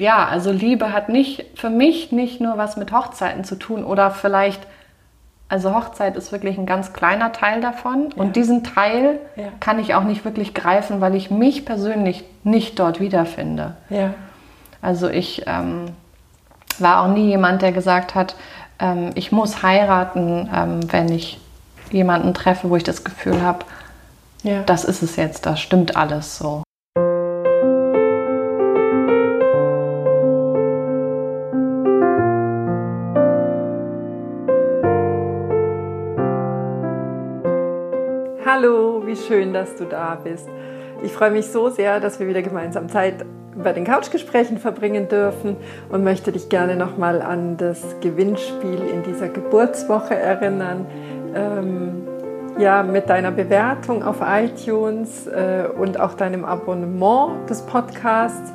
[0.00, 4.12] Ja, also Liebe hat nicht für mich nicht nur was mit Hochzeiten zu tun oder
[4.12, 4.60] vielleicht,
[5.48, 8.22] also Hochzeit ist wirklich ein ganz kleiner Teil davon Ja.
[8.22, 9.48] und diesen Teil Ja.
[9.58, 13.74] kann ich auch nicht wirklich greifen, weil ich mich persönlich nicht dort wiederfinde.
[13.90, 14.14] Ja.
[14.80, 15.86] Also ich ähm,
[16.78, 18.36] war auch nie jemand, der gesagt hat,
[18.78, 21.40] ähm, ich muss heiraten, ähm, wenn ich
[21.90, 23.64] jemanden treffe, wo ich das Gefühl habe,
[24.66, 26.62] das ist es jetzt, das stimmt alles so.
[39.28, 40.48] Schön, dass du da bist.
[41.02, 43.26] Ich freue mich so sehr, dass wir wieder gemeinsam Zeit
[43.62, 45.56] bei den Couchgesprächen verbringen dürfen
[45.90, 50.86] und möchte dich gerne nochmal an das Gewinnspiel in dieser Geburtswoche erinnern.
[51.34, 52.08] Ähm,
[52.58, 58.52] ja, mit deiner Bewertung auf iTunes äh, und auch deinem Abonnement des Podcasts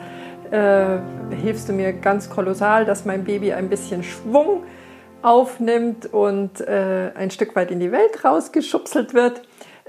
[0.49, 0.97] äh,
[1.41, 4.63] hilfst du mir ganz kolossal, dass mein Baby ein bisschen Schwung
[5.21, 9.43] aufnimmt und äh, ein Stück weit in die Welt rausgeschubselt wird.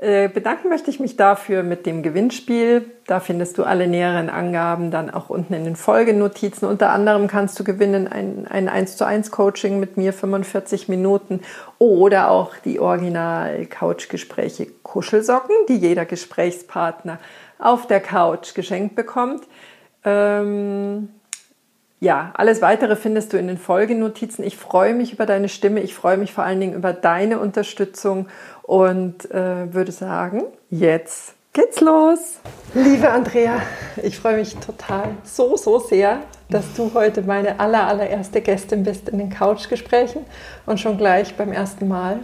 [0.04, 2.84] Äh, bedanken möchte ich mich dafür mit dem Gewinnspiel.
[3.06, 6.68] Da findest du alle näheren Angaben dann auch unten in den Folgenotizen.
[6.68, 11.40] Unter anderem kannst du gewinnen ein, ein 1 zu 1 Coaching mit mir 45 Minuten
[11.78, 17.18] oder auch die Original Couchgespräche Kuschelsocken, die jeder Gesprächspartner
[17.58, 19.44] auf der Couch geschenkt bekommt.
[20.04, 21.08] Ähm,
[22.04, 24.44] ja, alles weitere findest du in den Folgenotizen.
[24.44, 25.80] Ich freue mich über deine Stimme.
[25.80, 28.28] Ich freue mich vor allen Dingen über deine Unterstützung
[28.64, 32.40] und äh, würde sagen, jetzt geht's los.
[32.72, 33.60] Liebe Andrea,
[34.02, 39.08] ich freue mich total, so, so sehr, dass du heute meine aller, allererste Gästin bist
[39.08, 40.24] in den Couchgesprächen
[40.66, 42.20] und schon gleich beim ersten Mal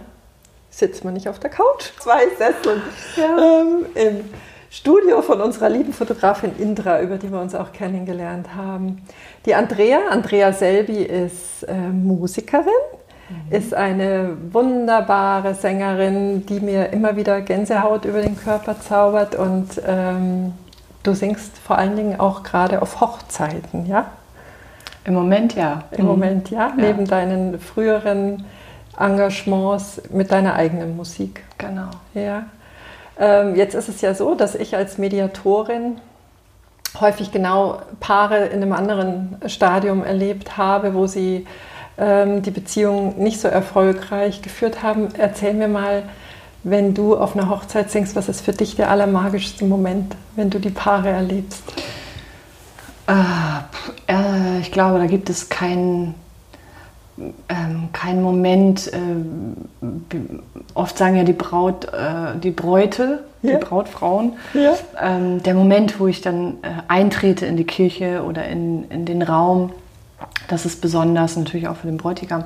[0.69, 1.91] sitzt man nicht auf der Couch.
[1.99, 2.81] Zwei Sesseln
[3.17, 4.29] ähm, im
[4.69, 9.05] Studio von unserer lieben Fotografin Indra, über die wir uns auch kennengelernt haben.
[9.45, 12.67] Die Andrea, Andrea Selby ist äh, Musikerin,
[13.49, 20.53] ist eine wunderbare Sängerin, die mir immer wieder Gänsehaut über den Körper zaubert und ähm,
[21.03, 24.05] du singst vor allen Dingen auch gerade auf Hochzeiten, ja?
[25.03, 25.83] Im Moment ja.
[25.91, 28.45] Im Moment, ja, neben deinen früheren
[28.99, 31.43] Engagements mit deiner eigenen Musik.
[31.57, 31.89] Genau.
[32.13, 32.43] Ja.
[33.19, 35.99] Ähm, jetzt ist es ja so, dass ich als Mediatorin
[36.99, 41.47] häufig genau Paare in einem anderen Stadium erlebt habe, wo sie
[41.97, 45.09] ähm, die Beziehung nicht so erfolgreich geführt haben.
[45.17, 46.03] Erzähl mir mal,
[46.63, 50.59] wenn du auf einer Hochzeit singst, was ist für dich der allermagischste Moment, wenn du
[50.59, 51.63] die Paare erlebst?
[53.07, 56.15] Pf, äh, ich glaube, da gibt es keinen
[57.49, 58.91] ähm, keinen Moment.
[58.93, 58.97] Äh,
[60.73, 63.51] oft sagen ja die Braut, äh, die Bräute, Ja.
[63.57, 64.73] die Brautfrauen, Ja.
[64.99, 69.21] ähm, der Moment, wo ich dann äh, eintrete in die Kirche oder in, in den
[69.21, 69.71] Raum.
[70.47, 72.43] Das ist besonders natürlich auch für den Bräutigam.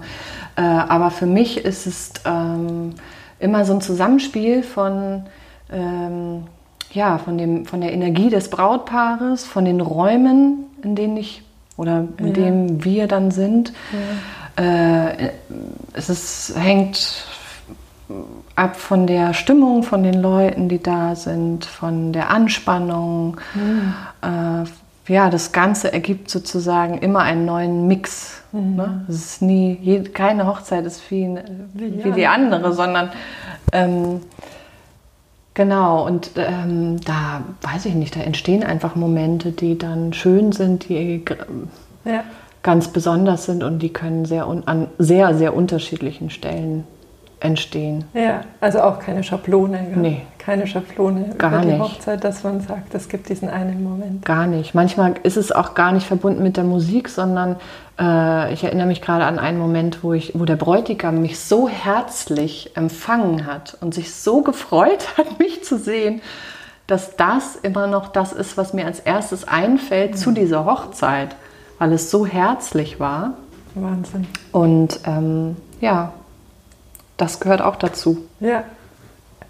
[0.56, 2.94] Äh, aber für mich ist es ähm,
[3.40, 5.24] immer so ein Zusammenspiel von
[5.72, 6.44] ähm,
[6.92, 11.42] ja, von, dem, von der Energie des Brautpaares, von den Räumen, in denen ich
[11.78, 12.34] oder in Ja.
[12.34, 13.74] denen wir dann sind.
[14.56, 15.30] Äh,
[15.92, 17.26] es ist, hängt
[18.56, 23.38] ab von der Stimmung von den Leuten, die da sind, von der Anspannung.
[24.22, 24.66] Äh,
[25.08, 28.42] ja, das Ganze ergibt sozusagen immer einen neuen Mix.
[28.52, 29.06] Ne?
[29.10, 31.38] Es ist nie, je, keine Hochzeit ist wie,
[31.74, 33.10] wie, wie die andere, sondern
[33.72, 34.22] ähm,
[35.56, 40.90] Genau, und ähm, da weiß ich nicht, da entstehen einfach Momente, die dann schön sind,
[40.90, 41.24] die
[42.04, 42.26] Ja.
[42.62, 46.84] ganz besonders sind und die können sehr un an sehr, sehr unterschiedlichen Stellen
[47.40, 48.04] entstehen.
[48.14, 49.78] Ja, also auch keine Schablone.
[49.78, 49.98] gell?
[49.98, 50.22] Nee.
[50.46, 51.80] Keine Schablone Gar über die nicht.
[51.80, 54.24] Hochzeit, dass man sagt, es gibt diesen einen Moment.
[54.24, 54.76] Gar nicht.
[54.76, 57.56] Manchmal ist es auch gar nicht verbunden mit der Musik, sondern
[58.00, 61.68] äh, ich erinnere mich gerade an einen Moment, wo, ich, wo der Bräutigam mich so
[61.68, 66.22] herzlich empfangen hat und sich so gefreut hat, mich zu sehen,
[66.86, 71.36] dass das immer noch das ist, was mir als erstes einfällt zu dieser Hochzeit,
[71.80, 73.34] weil es so herzlich war.
[73.74, 74.28] Wahnsinn.
[74.52, 76.14] Und ähm, ja,
[77.18, 78.20] das gehört auch dazu.
[78.40, 78.64] Ja.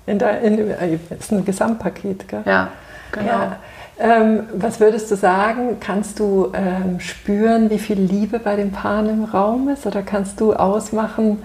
[0.07, 2.43] In der, in, äh, ist ein Gesamtpaket, gell?
[2.45, 2.69] Ja,
[3.11, 3.27] genau.
[3.27, 3.57] Ja.
[3.97, 5.77] Ähm, was würdest du sagen?
[5.79, 9.85] Kannst du ähm, spüren, wie viel Liebe bei den Paaren im Raum ist?
[9.85, 11.41] Oder kannst du ausmachen,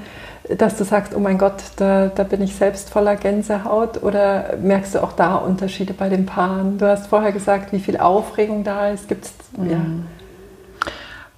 [0.49, 4.03] dass du sagst, oh mein Gott, da, da bin ich selbst voller Gänsehaut?
[4.03, 6.79] Oder merkst du auch da Unterschiede bei den Paaren?
[6.79, 9.09] Du hast vorher gesagt, wie viel Aufregung da ist.
[9.09, 9.81] Gibt's, ja.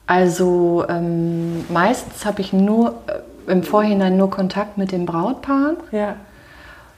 [0.06, 5.76] Also ähm, meistens habe ich nur äh, im Vorhinein nur Kontakt mit den Brautpaaren.
[5.90, 6.16] ja,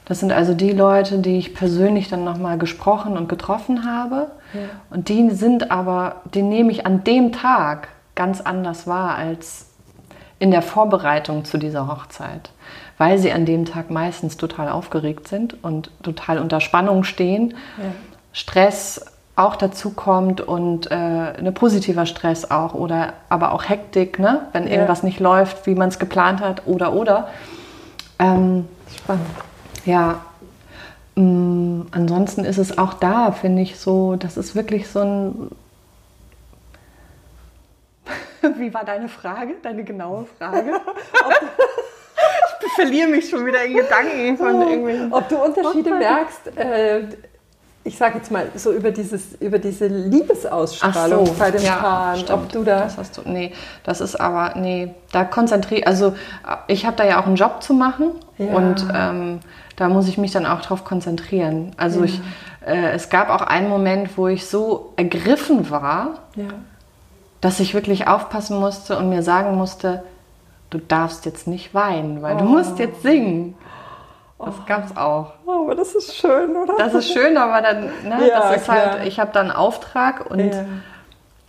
[0.05, 4.27] Das sind also die Leute, die ich persönlich dann nochmal gesprochen und getroffen habe.
[4.53, 4.61] Ja.
[4.91, 9.67] Und die sind aber, die nehme ich an dem Tag ganz anders wahr als
[10.37, 12.51] in der Vorbereitung zu dieser Hochzeit.
[12.97, 17.55] Weil sie an dem Tag meistens total aufgeregt sind und total unter Spannung stehen.
[17.77, 17.85] Ja.
[18.31, 19.05] Stress
[19.35, 24.47] auch dazu kommt und äh, eine positiver Stress auch oder aber auch Hektik, ne?
[24.53, 24.73] wenn ja.
[24.73, 27.27] irgendwas nicht läuft, wie man es geplant hat oder oder.
[28.17, 28.65] Ähm,
[28.95, 29.25] Spannend.
[29.85, 30.25] Ja.
[31.15, 35.51] Ähm, ansonsten ist es auch da, finde ich so, das ist wirklich so ein.
[38.57, 40.71] wie war deine Frage, deine genaue Frage?
[42.65, 45.13] ich verliere mich schon wieder in Gedanken von irgendwelchen.
[45.13, 46.57] Ob du Unterschiede merkst.
[46.57, 47.03] Äh,
[47.85, 52.19] ich sage jetzt mal so über dieses über diese Liebesausstrahlung so, bei den ja, Paaren,
[52.19, 52.31] stimmt.
[52.31, 53.53] ob du da das hast du nee,
[53.83, 56.15] das ist aber nee, da konzentriere also
[56.67, 58.53] ich habe da ja auch einen Job zu machen ja.
[58.53, 59.39] und ähm,
[59.75, 61.71] da muss ich mich dann auch drauf konzentrieren.
[61.77, 62.05] Also ja.
[62.05, 62.21] ich
[62.65, 66.19] äh, es gab auch einen Moment, wo ich so ergriffen war,
[67.41, 70.03] dass ich wirklich aufpassen musste und mir sagen musste,
[70.69, 72.39] du darfst jetzt nicht weinen, weil oh.
[72.39, 73.55] du musst jetzt singen.
[74.45, 75.33] Das gab es auch.
[75.45, 76.75] Oh, aber das ist schön, oder?
[76.77, 78.91] Das ist schön, aber dann, ne, ja, das ist klar.
[78.91, 80.65] halt, ich habe da einen Auftrag und ja.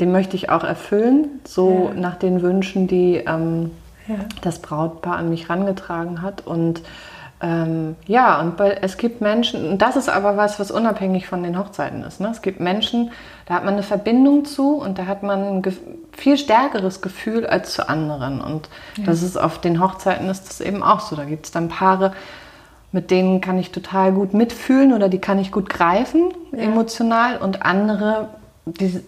[0.00, 2.00] den möchte ich auch erfüllen, so ja.
[2.00, 3.70] nach den Wünschen, die ähm,
[4.42, 6.46] das Brautpaar an mich rangetragen hat.
[6.46, 6.82] Und
[7.42, 11.42] ähm, ja, und bei, es gibt Menschen, und das ist aber was, was unabhängig von
[11.42, 12.18] den Hochzeiten ist.
[12.18, 12.28] Ne?
[12.30, 13.10] Es gibt Menschen,
[13.44, 15.76] da hat man eine Verbindung zu und da hat man ein
[16.12, 18.40] viel stärkeres Gefühl als zu anderen.
[18.40, 18.70] Und
[19.04, 21.14] das ist auf den Hochzeiten ist das eben auch so.
[21.14, 22.12] Da gibt es dann Paare,
[22.96, 26.60] mit denen kann ich total gut mitfühlen oder die kann ich gut greifen, ja.
[26.60, 27.36] emotional.
[27.36, 28.30] Und andere,
[28.64, 29.02] die,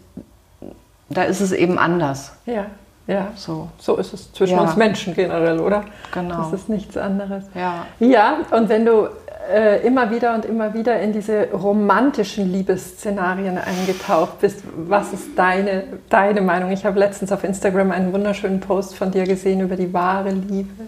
[1.08, 2.32] da ist es eben anders.
[2.44, 2.66] Ja,
[3.06, 3.28] ja.
[3.34, 4.60] So, so ist es zwischen ja.
[4.60, 5.84] uns Menschen generell, oder?
[6.12, 6.36] Genau.
[6.36, 7.44] Das ist nichts anderes.
[7.54, 7.86] Ja.
[7.98, 9.08] Ja, und wenn du
[9.50, 15.84] äh, immer wieder und immer wieder in diese romantischen Liebesszenarien eingetaucht bist, was ist deine,
[16.10, 16.72] deine Meinung?
[16.72, 20.84] Ich habe letztens auf Instagram einen wunderschönen Post von dir gesehen über die wahre Liebe,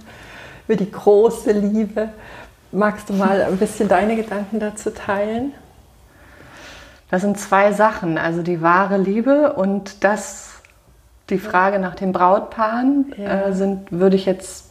[0.69, 2.11] über die große Liebe.
[2.73, 5.53] Magst du mal ein bisschen deine Gedanken dazu teilen?
[7.11, 10.53] Das sind zwei Sachen, also die wahre Liebe und das,
[11.29, 13.49] die Frage nach den Brautpaaren ja.
[13.49, 14.67] äh, sind, würde ich jetzt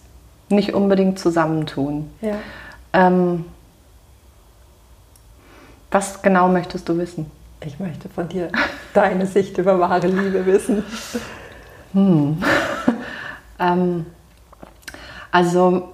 [0.47, 2.09] nicht unbedingt zusammentun.
[2.21, 2.35] Ja.
[2.93, 3.45] Ähm,
[5.91, 7.29] was genau möchtest du wissen?
[7.65, 8.49] Ich möchte von dir
[8.93, 10.85] deine Sicht über wahre Liebe wissen.
[11.93, 12.41] Hm.
[13.59, 14.05] ähm,
[15.31, 15.93] also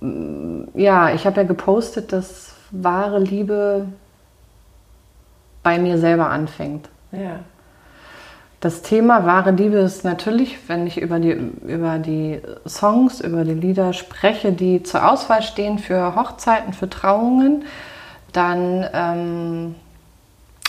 [0.00, 3.86] ja, ich habe ja gepostet, dass wahre Liebe
[5.62, 6.88] bei mir selber anfängt.
[7.12, 7.40] Ja.
[8.60, 13.54] Das Thema wahre Liebe ist natürlich, wenn ich über die, über die Songs, über die
[13.54, 17.64] Lieder spreche, die zur Auswahl stehen für Hochzeiten, für Trauungen,
[18.32, 19.74] dann ähm,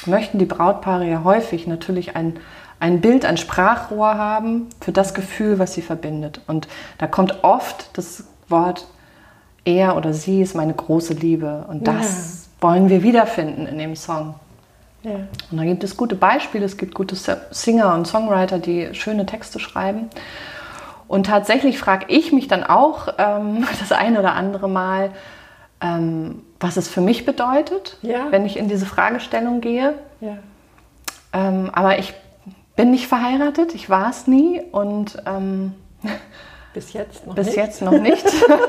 [0.06, 2.40] möchten die Brautpaare ja häufig natürlich ein,
[2.80, 6.42] ein Bild, ein Sprachrohr haben für das Gefühl, was sie verbindet.
[6.46, 6.68] Und
[7.00, 8.86] da kommt oft das Wort
[9.76, 11.66] er oder sie ist meine große Liebe.
[11.68, 12.68] Und das ja.
[12.68, 14.36] wollen wir wiederfinden in dem Song.
[15.04, 15.16] Ja.
[15.52, 17.16] Und da gibt es gute Beispiele, es gibt gute
[17.52, 20.10] Singer und Songwriter, die schöne Texte schreiben.
[21.08, 25.12] Und tatsächlich frage ich mich dann auch ähm, das eine oder andere Mal,
[25.82, 28.28] ähm, was es für mich bedeutet, ja.
[28.32, 29.96] wenn ich in diese Fragestellung gehe.
[30.20, 30.38] Ja.
[31.32, 32.14] Ähm, aber ich
[32.76, 35.74] bin nicht verheiratet, ich war es nie und ähm,
[36.80, 37.58] bis jetzt noch bis nicht.
[37.58, 38.26] jetzt noch nicht.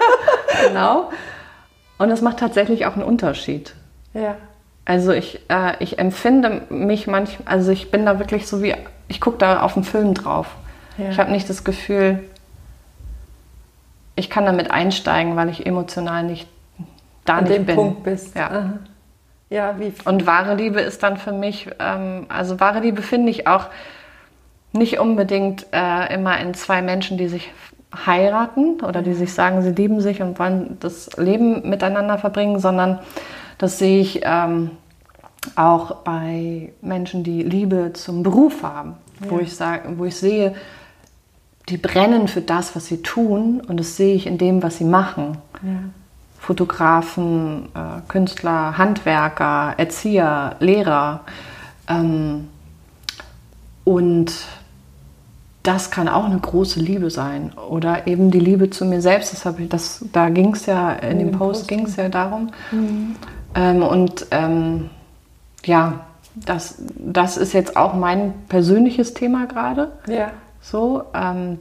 [0.66, 1.10] genau.
[1.96, 3.74] Und es macht tatsächlich auch einen Unterschied.
[4.14, 4.36] Ja.
[4.84, 8.74] Also ich, äh, ich empfinde mich manchmal, also ich bin da wirklich so wie,
[9.06, 10.48] ich gucke da auf den Film drauf.
[10.98, 11.10] Ja.
[11.10, 12.24] Ich habe nicht das Gefühl,
[14.16, 16.48] ich kann damit einsteigen, weil ich emotional nicht
[17.24, 17.76] da An nicht dem bin.
[17.76, 18.34] Punkt bist.
[18.34, 18.78] Ja.
[19.50, 23.46] Ja, wie Und wahre Liebe ist dann für mich, ähm, also wahre Liebe finde ich
[23.46, 23.66] auch
[24.72, 27.50] nicht unbedingt äh, immer in zwei Menschen, die sich
[27.94, 33.00] heiraten oder die sich sagen, sie lieben sich und wollen das Leben miteinander verbringen, sondern
[33.58, 34.70] das sehe ich ähm,
[35.56, 39.30] auch bei Menschen, die Liebe zum Beruf haben, ja.
[39.30, 40.54] wo, ich sag, wo ich sehe,
[41.68, 44.84] die brennen für das, was sie tun und das sehe ich in dem, was sie
[44.84, 45.38] machen.
[45.62, 45.70] Ja.
[46.38, 51.20] Fotografen, äh, Künstler, Handwerker, Erzieher, Lehrer.
[51.86, 52.48] Ähm,
[53.84, 54.32] und
[55.62, 57.52] das kann auch eine große Liebe sein.
[57.68, 59.32] Oder eben die Liebe zu mir selbst.
[59.32, 62.50] Das ich, das, da ging es ja, in, dem Post ging es ja darum.
[62.70, 63.16] Mhm.
[63.54, 64.90] Ähm, und ähm,
[65.64, 66.00] ja,
[66.34, 69.92] das, das ist jetzt auch mein persönliches Thema gerade.
[70.06, 70.30] Ja.
[70.62, 71.58] So, ähm,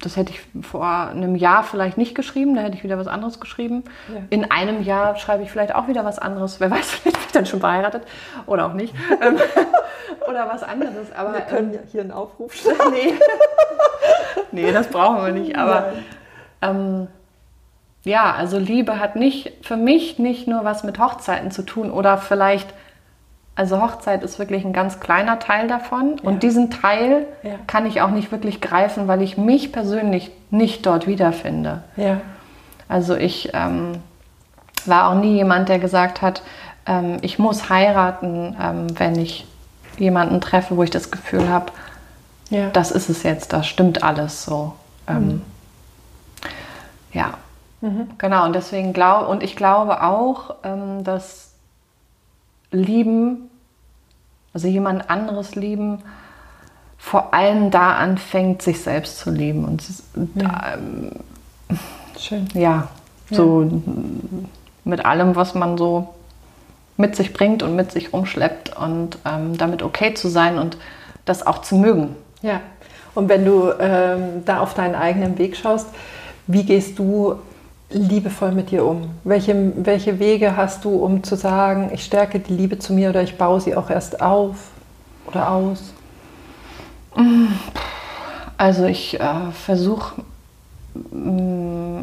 [0.00, 3.40] das hätte ich vor einem Jahr vielleicht nicht geschrieben, da hätte ich wieder was anderes
[3.40, 3.84] geschrieben.
[4.12, 4.20] Ja.
[4.30, 6.60] In einem Jahr schreibe ich vielleicht auch wieder was anderes.
[6.60, 8.02] Wer weiß, vielleicht bin ich dann schon verheiratet
[8.46, 8.94] oder auch nicht.
[9.20, 9.38] Ähm,
[10.28, 11.12] oder was anderes.
[11.16, 12.76] Aber, wir können ja hier einen Aufruf stellen.
[12.92, 13.14] nee.
[14.52, 15.56] nee, das brauchen wir nicht.
[15.56, 15.92] Aber
[16.62, 17.08] ähm,
[18.04, 22.18] ja, also Liebe hat nicht für mich nicht nur was mit Hochzeiten zu tun oder
[22.18, 22.68] vielleicht
[23.58, 26.20] also Hochzeit ist wirklich ein ganz kleiner Teil davon.
[26.22, 26.28] Ja.
[26.30, 27.56] Und diesen Teil ja.
[27.66, 31.82] kann ich auch nicht wirklich greifen, weil ich mich persönlich nicht dort wiederfinde.
[31.96, 32.20] Ja.
[32.88, 33.96] Also ich ähm,
[34.86, 36.42] war auch nie jemand, der gesagt hat,
[36.86, 39.44] ähm, ich muss heiraten, ähm, wenn ich
[39.98, 41.72] jemanden treffe, wo ich das Gefühl habe,
[42.50, 42.70] ja.
[42.70, 44.74] das ist es jetzt, das stimmt alles so.
[45.08, 45.42] Ähm, mhm.
[47.12, 47.34] Ja,
[47.80, 48.10] mhm.
[48.18, 48.44] genau.
[48.44, 51.47] Und deswegen glaube, und ich glaube auch, ähm, dass
[52.70, 53.50] lieben,
[54.52, 56.02] also jemand anderes lieben,
[56.98, 59.64] vor allem da anfängt, sich selbst zu lieben.
[59.64, 59.84] Und
[60.34, 60.74] ja.
[60.74, 61.12] Ähm,
[62.18, 62.48] Schön.
[62.54, 62.88] Ja,
[63.30, 63.70] so ja.
[64.84, 66.14] mit allem, was man so
[66.96, 70.76] mit sich bringt und mit sich rumschleppt und ähm, damit okay zu sein und
[71.24, 72.16] das auch zu mögen.
[72.42, 72.60] Ja,
[73.14, 75.86] und wenn du ähm, da auf deinen eigenen Weg schaust,
[76.46, 77.36] wie gehst du
[77.90, 79.10] liebevoll mit dir um?
[79.24, 83.22] Welche, welche Wege hast du, um zu sagen, ich stärke die Liebe zu mir oder
[83.22, 84.70] ich baue sie auch erst auf
[85.26, 85.92] oder aus?
[88.56, 90.22] Also ich äh, versuche
[90.94, 92.02] mm,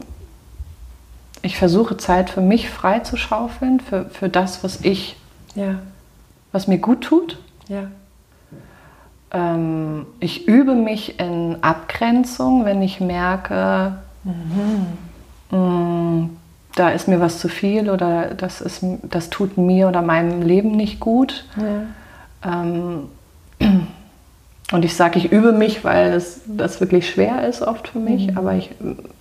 [1.41, 5.15] ich versuche Zeit für mich frei zu schaufeln, für, für das, was ich,
[5.53, 5.75] ja.
[6.51, 7.37] was mir gut tut.
[7.67, 7.83] Ja.
[9.31, 14.87] Ähm, ich übe mich in Abgrenzung, wenn ich merke, mhm
[15.51, 16.29] Mm,
[16.75, 20.71] da ist mir was zu viel oder das, ist, das tut mir oder meinem Leben
[20.71, 21.45] nicht gut.
[21.57, 22.61] Ja.
[22.61, 23.09] Ähm,
[24.71, 28.31] und ich sage, ich übe mich, weil es, das wirklich schwer ist oft für mich,
[28.31, 28.37] mhm.
[28.37, 28.71] aber ich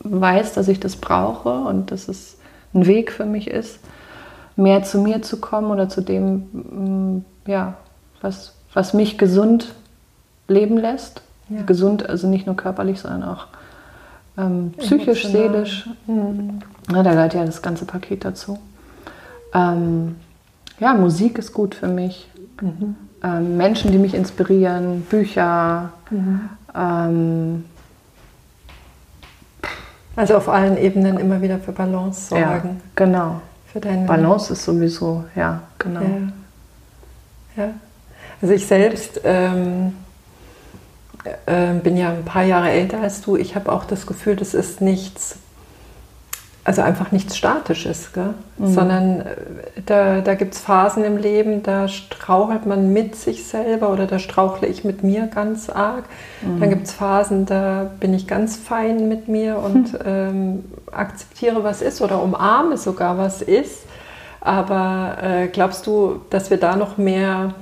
[0.01, 2.39] weiß, dass ich das brauche und dass es
[2.75, 3.79] ein Weg für mich ist,
[4.57, 7.75] mehr zu mir zu kommen oder zu dem, mm, ja,
[8.21, 9.75] was, was mich gesund
[10.49, 11.23] leben lässt.
[11.49, 11.63] Ja.
[11.63, 13.47] Gesund, also nicht nur körperlich, sondern auch
[14.37, 15.89] ähm, psychisch, seelisch.
[16.07, 16.61] Mhm.
[16.93, 18.59] Ja, da gehört ja das ganze Paket dazu.
[19.55, 20.17] Ähm,
[20.81, 22.29] ja, Musik ist gut für mich.
[22.61, 22.97] Mhm.
[23.23, 25.93] Ähm, Menschen, die mich inspirieren, Bücher.
[26.11, 26.49] Mhm.
[26.75, 27.65] Ähm,
[30.17, 32.45] also auf allen Ebenen immer wieder für Balance sorgen.
[32.45, 32.61] Ja,
[32.95, 33.41] genau.
[33.67, 36.01] Für deine Balance ist sowieso, ja, genau.
[37.57, 37.65] Ja.
[37.65, 37.71] ja.
[38.41, 39.95] Also ich selbst ähm,
[41.47, 43.37] äh, bin ja ein paar Jahre älter als du.
[43.37, 45.37] Ich habe auch das Gefühl, das ist nichts,
[46.65, 48.11] also einfach nichts Statisches,
[48.59, 48.67] mhm.
[48.67, 49.25] sondern äh,
[49.87, 54.19] da, da gibt es Phasen im Leben, da strauchelt man mit sich selber oder da
[54.19, 56.05] strauchle ich mit mir ganz arg.
[56.43, 56.61] Mhm.
[56.61, 59.99] Dann gibt es Phasen, da bin ich ganz fein mit mir und mhm.
[60.05, 63.81] ähm, akzeptiere, was ist oder umarme sogar, was ist.
[64.41, 67.55] Aber äh, glaubst du, dass wir da noch mehr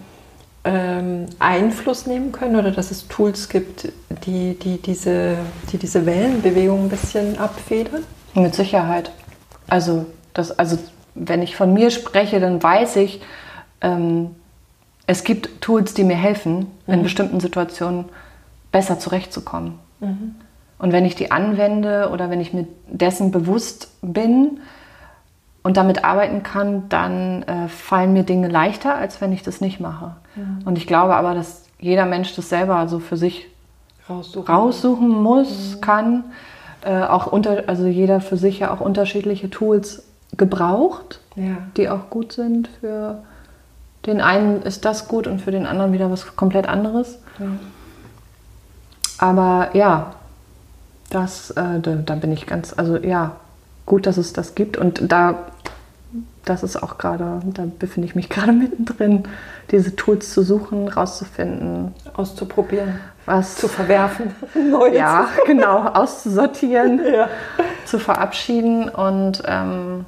[0.65, 3.93] ähm, Einfluss nehmen können oder dass es Tools gibt,
[4.27, 5.37] die, die, diese,
[5.73, 8.05] die diese Wellenbewegung ein bisschen abfedern?
[8.35, 9.11] Mit Sicherheit.
[9.69, 10.79] Also, das, also
[11.15, 13.21] wenn ich von mir spreche, dann weiß ich,
[13.81, 14.37] ähm,
[15.07, 16.95] es gibt Tools, die mir helfen, mhm.
[16.95, 18.07] in bestimmten Situationen
[18.71, 19.79] besser zurechtzukommen.
[20.01, 20.37] Mhm.
[20.79, 24.61] Und wenn ich die anwende oder wenn ich mir dessen bewusst bin,
[25.63, 29.81] und damit arbeiten kann, dann äh, fallen mir Dinge leichter, als wenn ich das nicht
[29.81, 30.17] mache.
[30.37, 30.61] Mhm.
[30.65, 33.49] Und ich glaube aber, dass jeder Mensch das selber so für sich
[34.09, 35.81] raussuchen, raussuchen muss, mhm.
[35.81, 36.25] kann.
[36.85, 40.03] Äh, auch unter, also jeder für sich ja auch unterschiedliche Tools
[40.37, 41.59] gebraucht, ja.
[41.77, 42.69] die auch gut sind.
[42.81, 43.23] Für
[44.07, 47.19] den einen ist das gut und für den anderen wieder was komplett anderes.
[47.39, 47.47] Ja.
[49.19, 50.15] Aber ja,
[51.11, 53.37] das, äh, da, da bin ich ganz, also ja,
[53.87, 54.77] gut, dass es das gibt.
[54.77, 55.47] Und da,
[56.45, 59.25] das ist auch gerade, da befinde ich mich gerade mittendrin,
[59.71, 64.35] diese Tools zu suchen, rauszufinden, auszuprobieren, was zu verwerfen,
[64.71, 67.29] neu ja, genau, auszusortieren, ja.
[67.85, 70.05] zu verabschieden und ähm,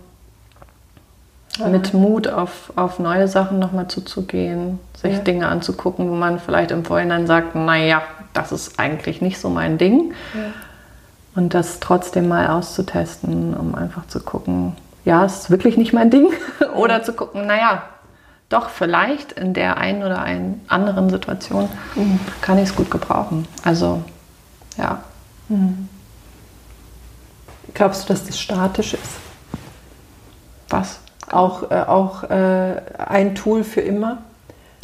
[1.58, 1.68] ja.
[1.68, 5.18] mit Mut auf, auf neue Sachen nochmal zuzugehen, sich ja.
[5.20, 9.78] Dinge anzugucken, wo man vielleicht im Vorhinein sagt, naja, das ist eigentlich nicht so mein
[9.78, 10.12] Ding.
[11.36, 14.74] Und das trotzdem mal auszutesten, um einfach zu gucken,
[15.04, 16.28] ja, ist wirklich nicht mein Ding.
[16.74, 17.82] oder zu gucken, naja,
[18.48, 22.20] doch, vielleicht in der einen oder einen anderen Situation mhm.
[22.40, 23.46] kann ich es gut gebrauchen.
[23.64, 24.02] Also,
[24.76, 25.00] ja.
[25.48, 25.88] Mhm.
[27.72, 29.16] Glaubst du, dass das statisch ist?
[30.68, 31.00] Was?
[31.30, 34.18] Auch, äh, auch äh, ein Tool für immer?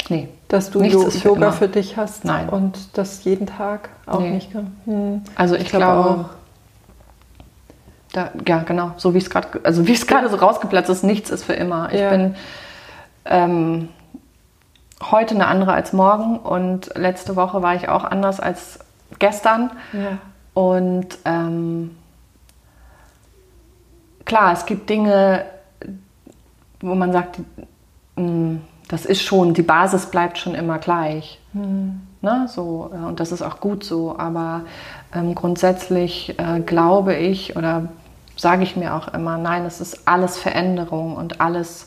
[0.09, 0.27] Nee.
[0.47, 1.53] Dass du Nichts für Yoga immer.
[1.53, 2.49] für dich hast Nein.
[2.49, 4.31] und das jeden Tag auch Nee.
[4.31, 4.53] nicht.
[4.53, 5.21] Hm.
[5.35, 6.29] Also ich, glaub glaube,
[8.13, 11.29] Da, ja, genau, so wie es gerade, also wie es gerade so rausgeplatzt ist, nichts
[11.29, 11.91] ist für immer.
[11.93, 12.09] Ich Ja.
[12.09, 12.35] bin
[13.25, 13.87] ähm,
[15.09, 18.79] heute eine andere als morgen und letzte Woche war ich auch anders als
[19.19, 19.71] gestern.
[19.93, 20.17] Ja.
[20.53, 21.95] Und ähm,
[24.25, 25.45] klar, es gibt Dinge,
[26.81, 27.39] wo man sagt,
[28.17, 28.57] mh,
[28.89, 31.39] das ist schon, die Basis bleibt schon immer gleich.
[31.53, 34.15] Ne, so, äh, und das ist auch gut so.
[34.17, 34.61] Aber
[35.15, 37.87] ähm, grundsätzlich äh, glaube ich oder
[38.41, 41.85] sage ich mir auch immer, nein, es ist alles Veränderung und alles,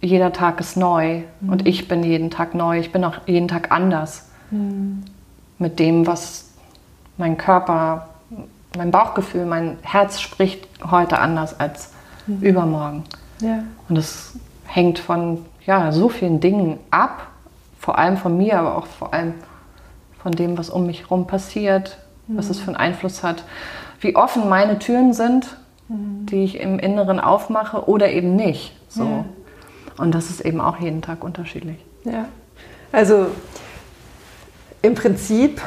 [0.00, 1.22] jeder Tag ist neu.
[1.44, 2.78] Und ich bin jeden Tag neu.
[2.78, 4.28] Ich bin auch jeden Tag anders
[5.58, 6.50] mit dem, was
[7.16, 8.10] mein Körper,
[8.76, 11.90] mein Bauchgefühl, mein Herz spricht heute anders als
[12.40, 13.02] übermorgen.
[13.40, 13.64] Ja.
[13.88, 17.26] Und das hängt von ja, so vielen Dingen ab,
[17.80, 19.34] vor allem von mir, aber auch vor allem
[20.22, 21.98] von dem, was um mich herum passiert,
[22.28, 23.42] was es für einen Einfluss hat,
[24.00, 25.56] wie offen meine Türen sind,
[26.26, 28.72] die ich im Inneren aufmache oder eben nicht.
[28.88, 29.04] So.
[29.04, 29.24] Ja.
[29.98, 31.76] Und das ist eben auch jeden Tag unterschiedlich.
[32.04, 32.26] Ja.
[32.92, 33.26] Also
[34.82, 35.60] im Prinzip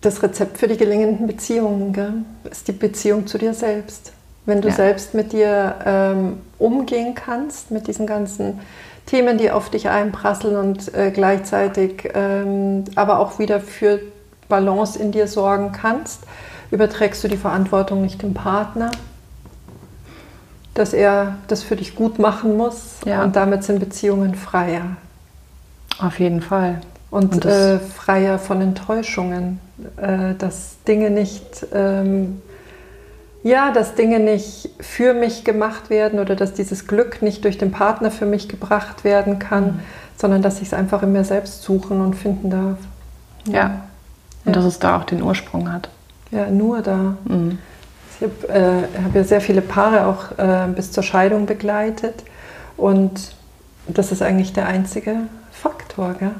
[0.00, 2.12] das Rezept für die gelingenden Beziehungen gell,
[2.50, 4.12] ist die Beziehung zu dir selbst.
[4.44, 4.74] Wenn du Ja.
[4.74, 8.60] selbst mit dir ähm, umgehen kannst, mit diesen ganzen
[9.06, 14.00] Themen, die auf dich einprasseln und äh, gleichzeitig ähm, aber auch wieder für
[14.48, 16.22] Balance in dir sorgen kannst,
[16.70, 18.90] überträgst du die Verantwortung nicht dem Partner,
[20.74, 23.22] dass er das für dich gut machen muss Ja.
[23.24, 24.96] und damit sind Beziehungen freier
[25.98, 26.80] Auf jeden Fall.
[27.10, 29.58] und, Und äh, freier von Enttäuschungen,
[29.96, 32.42] äh, dass Dinge nicht, ähm,
[33.42, 37.70] ja, dass Dinge nicht für mich gemacht werden oder dass dieses Glück nicht durch den
[37.70, 39.80] Partner für mich gebracht werden kann, Mhm.
[40.18, 42.78] sondern dass ich es einfach in mir selbst suchen und finden darf.
[43.46, 43.82] Ja.
[44.44, 44.60] Und Ja.
[44.60, 45.88] dass es da auch den Ursprung hat.
[46.30, 47.16] Ja, nur da.
[47.24, 47.58] Mhm.
[48.18, 52.24] Ich habe äh, hab ja sehr viele Paare auch äh, bis zur Scheidung begleitet
[52.76, 53.34] und
[53.86, 55.16] das ist eigentlich der einzige
[55.52, 56.32] Faktor, gell?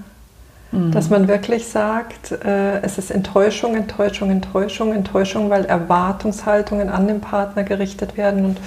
[0.72, 0.90] Mhm.
[0.90, 7.20] dass man wirklich sagt, äh, es ist Enttäuschung, Enttäuschung, Enttäuschung, Enttäuschung, weil Erwartungshaltungen an den
[7.20, 8.60] Partner gerichtet werden und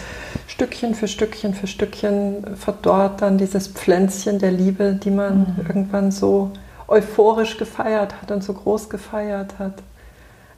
[0.47, 6.51] Stückchen für Stückchen für Stückchen verdorrt dann dieses Pflänzchen der Liebe, die man irgendwann so
[6.87, 9.73] euphorisch gefeiert hat und so groß gefeiert hat.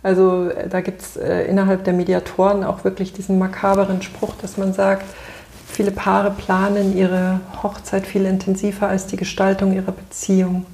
[0.03, 4.57] Also äh, da gibt es äh, innerhalb der Mediatoren auch wirklich diesen makaberen Spruch, dass
[4.57, 5.05] man sagt,
[5.67, 10.65] viele Paare planen ihre Hochzeit viel intensiver als die Gestaltung ihrer Beziehung.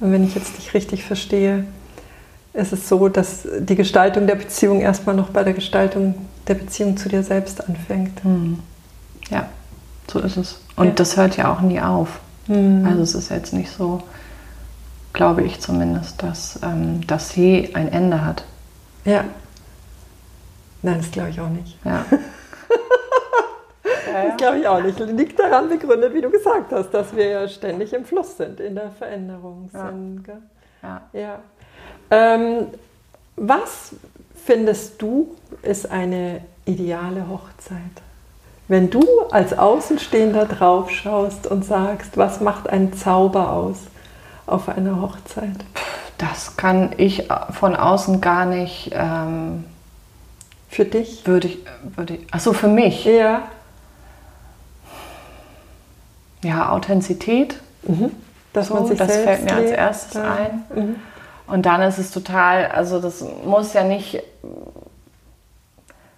[0.00, 1.64] Und wenn ich jetzt dich richtig verstehe,
[2.52, 6.14] ist es so, dass die Gestaltung der Beziehung erstmal noch bei der Gestaltung
[6.48, 8.24] der Beziehung zu dir selbst anfängt.
[8.24, 8.58] Mhm.
[9.30, 9.48] Ja,
[10.10, 10.60] so ist es.
[10.76, 10.92] Und Ja.
[10.94, 12.18] das hört ja auch nie auf.
[12.48, 12.84] Mhm.
[12.88, 14.02] Also es ist jetzt nicht so,
[15.12, 18.44] glaube ich zumindest, dass ähm, das je ein Ende hat.
[19.04, 19.24] Ja.
[20.82, 21.76] Nein, das glaube ich auch nicht.
[21.84, 22.04] Ja.
[24.12, 24.98] Das glaube ich auch nicht.
[24.98, 28.74] Liegt daran begründet, wie du gesagt hast, dass wir ja ständig im Fluss sind, in
[28.74, 29.86] der Veränderung Ja.
[29.86, 30.24] sind.
[30.24, 30.42] Gell?
[30.82, 31.00] ja.
[31.12, 31.38] Ja.
[32.10, 32.66] Ähm,
[33.36, 33.92] was
[34.44, 37.78] findest du ist eine ideale Hochzeit?
[38.68, 43.78] Wenn du als Außenstehender drauf schaust und sagst, was macht einen Zauber aus
[44.46, 45.64] auf einer Hochzeit?
[46.20, 49.64] Das kann ich von außen gar nicht, ähm,
[50.68, 51.26] Für dich?
[51.26, 51.58] würde ich,
[51.96, 53.06] würde ich, achso, für mich.
[53.06, 53.42] Ja.
[56.42, 57.58] Ja, Authentizität.
[58.52, 60.34] Dass So, man sich das fällt mir als erstes Ja.
[60.34, 60.64] ein.
[60.74, 60.96] Mhm.
[61.46, 64.22] Und dann ist es total, also das muss ja nicht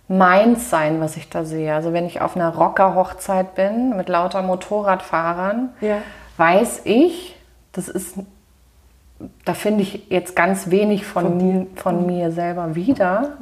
[0.09, 1.75] meins sein, was ich da sehe.
[1.75, 5.99] Also wenn ich auf einer Rocker-Hochzeit bin mit lauter Motorradfahrern, Ja.
[6.39, 7.37] weiß ich,
[7.73, 8.17] das ist,
[9.45, 13.33] da finde ich jetzt ganz wenig von, Von von mir selber wieder.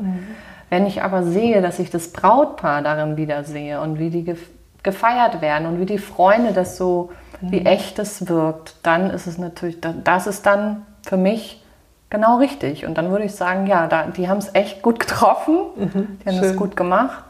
[0.68, 4.40] Wenn ich aber sehe, dass ich das Brautpaar darin wieder sehe und wie die gef
[4.82, 7.10] gefeiert werden und wie die Freunde das so,
[7.42, 11.62] wie echt es wirkt, dann ist es natürlich, da- das ist dann für mich
[12.08, 12.86] genau richtig.
[12.86, 16.38] Und dann würde ich sagen, ja, da, die haben es echt gut getroffen, die haben
[16.38, 17.24] es gut gemacht.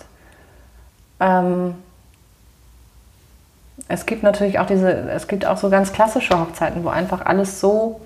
[1.18, 1.74] Ähm,
[3.88, 7.60] es gibt natürlich auch diese, es gibt auch so ganz klassische Hochzeiten, wo einfach alles
[7.60, 8.00] so,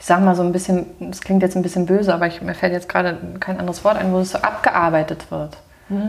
[0.00, 2.54] ich sag mal so ein bisschen, das klingt jetzt ein bisschen böse, aber ich, mir
[2.54, 5.56] fällt jetzt gerade kein anderes Wort ein, wo es so abgearbeitet wird.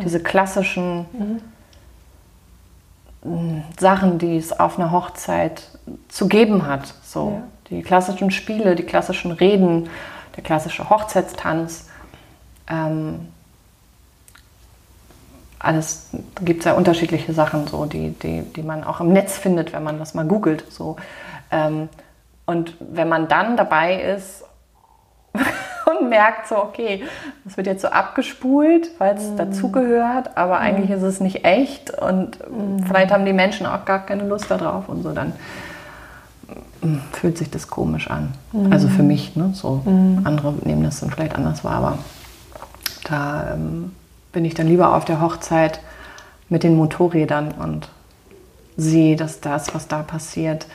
[0.04, 1.06] Diese klassischen
[3.24, 5.64] mh, Sachen, die es auf einer Hochzeit
[6.08, 6.94] zu geben hat.
[7.04, 7.44] So Ja.
[7.70, 9.90] die klassischen Spiele, die klassischen Reden,
[10.38, 11.88] der klassische Hochzeitstanz.
[12.70, 13.28] Ähm,
[15.60, 16.10] alles,
[16.42, 19.84] gibt es ja unterschiedliche Sachen, so, die, die, die man auch im Netz findet, wenn
[19.84, 20.64] man das mal googelt.
[20.72, 20.96] So.
[21.52, 21.90] Ähm,
[22.52, 24.44] und wenn man dann dabei ist
[25.86, 27.04] und merkt so, okay,
[27.46, 29.38] das wird jetzt so abgespult, weil es mm.
[29.38, 30.62] dazugehört, aber mm.
[30.62, 32.84] eigentlich ist es nicht echt und mm.
[32.86, 35.34] vielleicht haben die Menschen auch gar keine Lust darauf und so, dann
[36.82, 38.34] mm, fühlt sich das komisch an.
[38.52, 38.72] Mm.
[38.72, 39.52] Also für mich, ne?
[39.54, 40.22] so mm.
[40.26, 41.98] andere nehmen das dann vielleicht anders wahr, aber
[43.06, 43.94] da ähm,
[44.34, 45.80] bin ich dann lieber auf der Hochzeit
[46.50, 47.90] mit den Motorrädern und
[48.76, 50.68] sehe, dass das, was da passiert,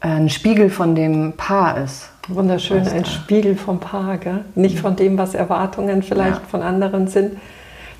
[0.00, 2.10] ein Spiegel von dem Paar ist.
[2.28, 4.44] Wunderschön, ein Spiegel vom Paar, gell?
[4.54, 6.48] nicht von dem, was Erwartungen vielleicht ja.
[6.50, 7.38] von anderen sind,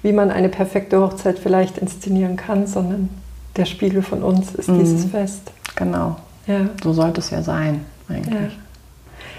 [0.03, 3.09] wie man eine perfekte Hochzeit vielleicht inszenieren kann, sondern
[3.57, 4.81] der Spiegel von uns ist mhm.
[4.81, 5.51] dieses Fest.
[5.77, 6.17] Genau.
[6.47, 6.69] Ja.
[6.83, 8.35] So sollte es ja sein, eigentlich.
[8.35, 8.59] Ja.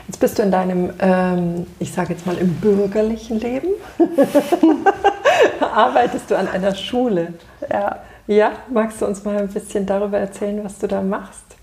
[0.08, 3.68] Jetzt bist du in deinem, ähm, ich sage jetzt mal, im bürgerlichen Leben.
[5.62, 7.34] Arbeitest du an einer Schule?
[7.70, 8.00] Ja.
[8.26, 11.59] Ja, magst du uns mal ein bisschen darüber erzählen, was du da machst?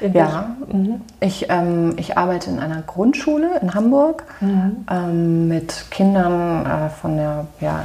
[0.00, 1.00] Ja, mhm.
[1.20, 4.86] ich, ähm, ich arbeite in einer Grundschule in Hamburg mhm.
[4.90, 7.82] ähm, mit Kindern äh, von der, ja,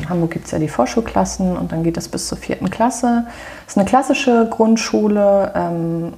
[0.00, 3.26] in Hamburg gibt es ja die Vorschulklassen und dann geht das bis zur vierten Klasse.
[3.66, 6.12] Es ist eine klassische Grundschule ähm,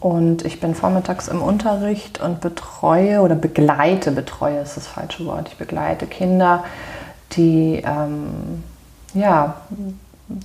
[0.00, 5.48] und ich bin vormittags im Unterricht und betreue oder begleite, betreue ist das falsche Wort,
[5.48, 6.64] ich begleite Kinder,
[7.32, 8.62] die ähm,
[9.14, 9.56] ja,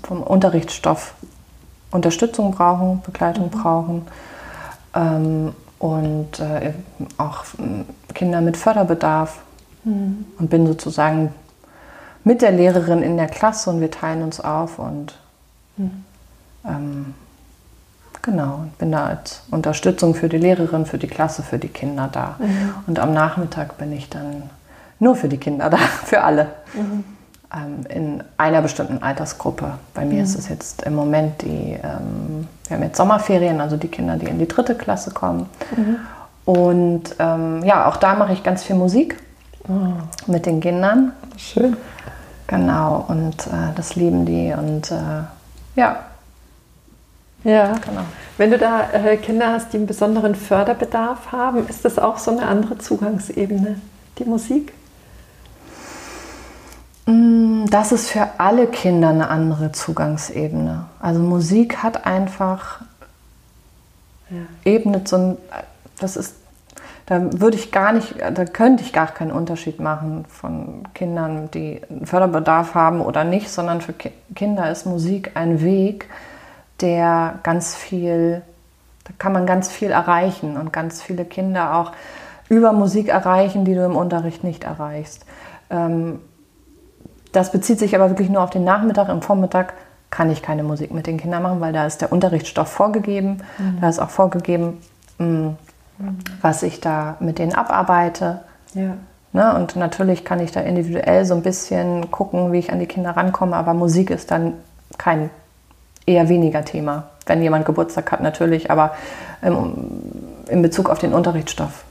[0.03, 1.13] vom Unterrichtsstoff
[1.91, 3.52] Unterstützung brauchen, Begleitung mhm.
[3.52, 4.08] brauchen
[4.95, 6.73] ähm, und äh,
[7.17, 7.45] auch
[8.13, 9.39] Kinder mit Förderbedarf
[9.84, 10.25] mhm.
[10.38, 11.34] und bin sozusagen
[12.23, 15.17] mit der Lehrerin in der Klasse und wir teilen uns auf und
[15.78, 16.04] mhm.
[16.65, 17.13] ähm,
[18.21, 22.36] genau, bin da als Unterstützung für die Lehrerin, für die Klasse, für die Kinder da.
[22.39, 22.73] Mhm.
[22.88, 24.43] Und am Nachmittag bin ich dann
[24.99, 26.49] nur für die Kinder da, für alle.
[27.51, 29.79] Ähm, in einer bestimmten Altersgruppe.
[29.95, 30.23] Bei mir mhm.
[30.23, 34.27] ist es jetzt im Moment die, ähm, wir haben jetzt Sommerferien, also die Kinder, die
[34.27, 35.49] in die dritte Klasse kommen.
[35.75, 35.95] Mhm.
[36.45, 39.17] Und ähm, ja, auch da mache ich ganz viel Musik
[39.67, 39.71] oh.
[40.27, 41.13] mit den Kindern.
[41.38, 41.75] Schön.
[42.45, 45.23] Genau, und äh, das lieben die und äh,
[45.75, 45.97] ja.
[47.43, 48.01] Ja, genau.
[48.38, 52.29] Wenn du da äh, Kinder hast, die einen besonderen Förderbedarf haben, ist das auch so
[52.29, 53.81] eine andere Zugangsebene,
[54.19, 54.73] die Musik?
[57.10, 60.86] Mm, das ist für alle Kinder eine andere Zugangsebene.
[61.00, 62.82] Also Musik hat einfach
[64.30, 64.41] ja.
[64.63, 65.38] ebnet so ein,
[66.00, 66.36] das ist,
[67.08, 71.82] da würde ich gar nicht, da könnte ich gar keinen Unterschied machen von Kindern, die
[71.89, 73.95] einen Förderbedarf haben oder nicht, sondern für
[74.36, 76.08] Kinder ist Musik ein Weg,
[76.82, 78.43] der ganz viel,
[79.06, 81.91] da kann man ganz viel erreichen und ganz viele Kinder auch
[82.50, 85.26] über Musik erreichen, die du im Unterricht nicht erreichst.
[85.72, 86.19] Ähm,
[87.31, 89.09] das bezieht sich aber wirklich nur auf den Nachmittag.
[89.09, 89.73] Im Vormittag
[90.09, 93.43] kann ich keine Musik mit den Kindern machen, weil da ist der Unterrichtsstoff vorgegeben.
[93.57, 93.81] Mhm.
[93.81, 94.81] Da ist auch vorgegeben,
[95.19, 95.57] mh, mm,
[96.41, 98.41] was ich da mit denen abarbeite.
[98.73, 98.95] Ja.
[99.31, 99.55] Ne?
[99.55, 103.11] Und natürlich kann ich da individuell so ein bisschen gucken, wie ich an die Kinder
[103.11, 104.53] rankomme, aber Musik ist dann
[104.97, 105.29] kein
[106.05, 107.09] eher weniger Thema.
[107.27, 108.95] Wenn jemand Geburtstag hat, natürlich, aber
[109.43, 109.73] im,
[110.47, 111.83] in Bezug auf den Unterrichtsstoff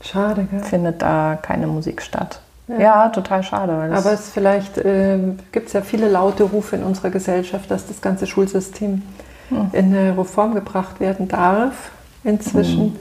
[0.00, 0.60] Schade, gell?
[0.60, 2.40] findet da keine Musik statt.
[2.68, 3.72] Ja, ja total schade.
[3.72, 5.18] Aber es vielleicht äh,
[5.52, 9.02] gibt es ja viele laute Rufe in unserer Gesellschaft, dass das ganze Schulsystem
[9.48, 9.70] hm.
[9.72, 11.90] in eine Reform gebracht werden darf
[12.24, 12.96] inzwischen, hm.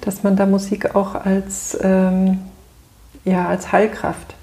[0.00, 2.40] dass man da Musik auch als, ähm,
[3.24, 4.34] ja, als Heilkraft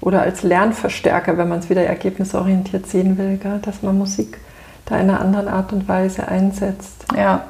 [0.00, 3.60] oder als Lernverstärker, wenn man es wieder ergebnisorientiert sehen will, gell?
[3.62, 4.38] dass man Musik
[4.86, 7.04] da in einer anderen Art und Weise einsetzt.
[7.16, 7.44] Ja,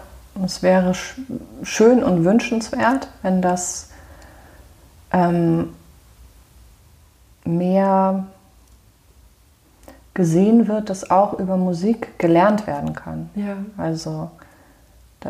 [0.44, 0.92] es wäre
[1.62, 3.88] schön und wünschenswert, wenn das
[5.12, 5.70] ähm,
[7.44, 8.24] mehr
[10.14, 13.31] gesehen wird, dass auch über Musik gelernt werden kann.
[13.35, 13.57] Ja.
[13.76, 14.31] Also,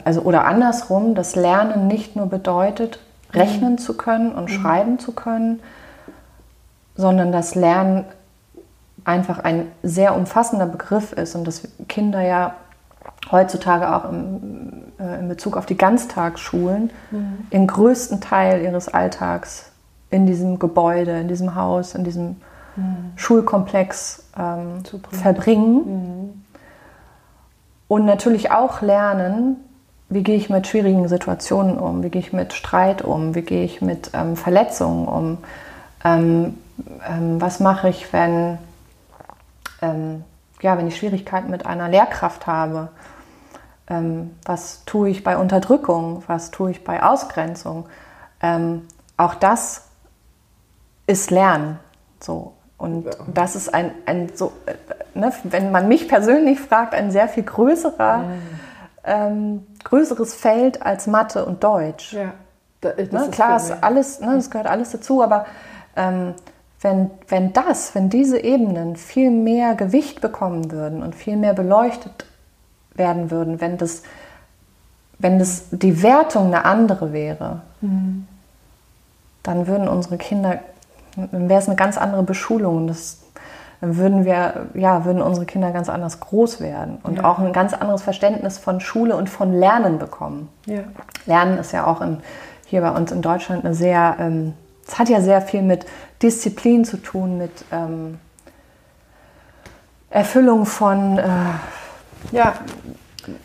[0.05, 3.01] also oder andersrum, dass Lernen nicht nur bedeutet,
[3.33, 3.79] rechnen mhm.
[3.79, 4.49] zu können und mhm.
[4.49, 5.61] schreiben zu können,
[6.97, 8.05] sondern dass Lernen
[9.05, 12.55] einfach ein sehr umfassender Begriff ist und dass Kinder ja
[13.31, 17.49] heutzutage auch im, äh, in Bezug auf die Ganztagsschulen mhm.
[17.53, 19.70] den größten Teil ihres Alltags
[20.11, 22.37] in diesem Gebäude, in diesem Haus, in diesem
[22.77, 23.13] mhm.
[23.17, 25.75] Schulkomplex ähm, verbringen.
[25.75, 26.45] Mhm.
[27.89, 29.57] Und natürlich auch lernen,
[30.09, 33.65] wie gehe ich mit schwierigen Situationen um, wie gehe ich mit Streit um, wie gehe
[33.65, 35.39] ich mit ähm, Verletzungen um,
[36.05, 36.59] ähm,
[37.09, 38.59] ähm was mache ich, wenn,
[39.81, 40.25] ähm,
[40.61, 42.89] ja, wenn ich Schwierigkeiten mit einer Lehrkraft habe,
[43.89, 47.87] ähm, was tue ich bei Unterdrückung, was tue ich bei Ausgrenzung.
[49.19, 49.90] auch das
[51.11, 51.79] ist Lernen.
[52.21, 52.53] So.
[52.79, 54.53] Und das ist ein, ein so,
[55.15, 58.25] ne, wenn man mich persönlich fragt, ein sehr viel größerer,
[59.05, 62.15] ähm, größeres Feld als Mathe und Deutsch.
[62.15, 62.33] Ja.
[62.81, 65.45] Das ne, ist klar, ist alles, ne, das gehört alles dazu, aber
[65.97, 66.35] ähm,
[66.81, 72.25] wenn, wenn das, wenn diese Ebenen viel mehr Gewicht bekommen würden und viel mehr beleuchtet
[72.95, 74.03] werden würden, wenn das,
[75.19, 78.27] wenn das die Wertung eine andere wäre, mhm.
[79.43, 80.61] dann würden unsere Kinder,
[81.17, 82.87] dann wäre es eine ganz andere Beschulung.
[82.87, 83.21] Das,
[83.81, 87.25] dann würden wir, ja, würden unsere Kinder ganz anders groß werden und ja.
[87.25, 90.49] auch ein ganz anderes Verständnis von Schule und von Lernen bekommen.
[90.67, 90.83] Ja.
[91.27, 92.19] Lernen ist ja auch in,
[92.67, 94.55] hier bei uns in Deutschland eine sehr, ähm,
[94.87, 95.87] es hat ja sehr viel mit
[96.23, 98.19] Disziplin zu tun, mit ähm,
[100.11, 101.25] Erfüllung von äh,
[102.33, 102.55] ja,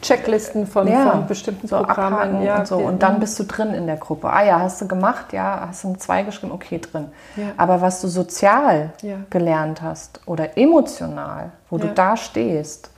[0.02, 2.42] Checklisten von, ja, von bestimmten so Programmen.
[2.42, 2.78] Ja, und, so.
[2.78, 4.30] und dann bist du drin in der Gruppe.
[4.30, 7.10] Ah ja, hast du gemacht, ja, hast du ein Zwei geschrieben, okay, drin.
[7.36, 7.48] Ja.
[7.58, 8.92] Aber was du sozial
[9.30, 12.90] gelernt hast oder emotional, wo du da stehst,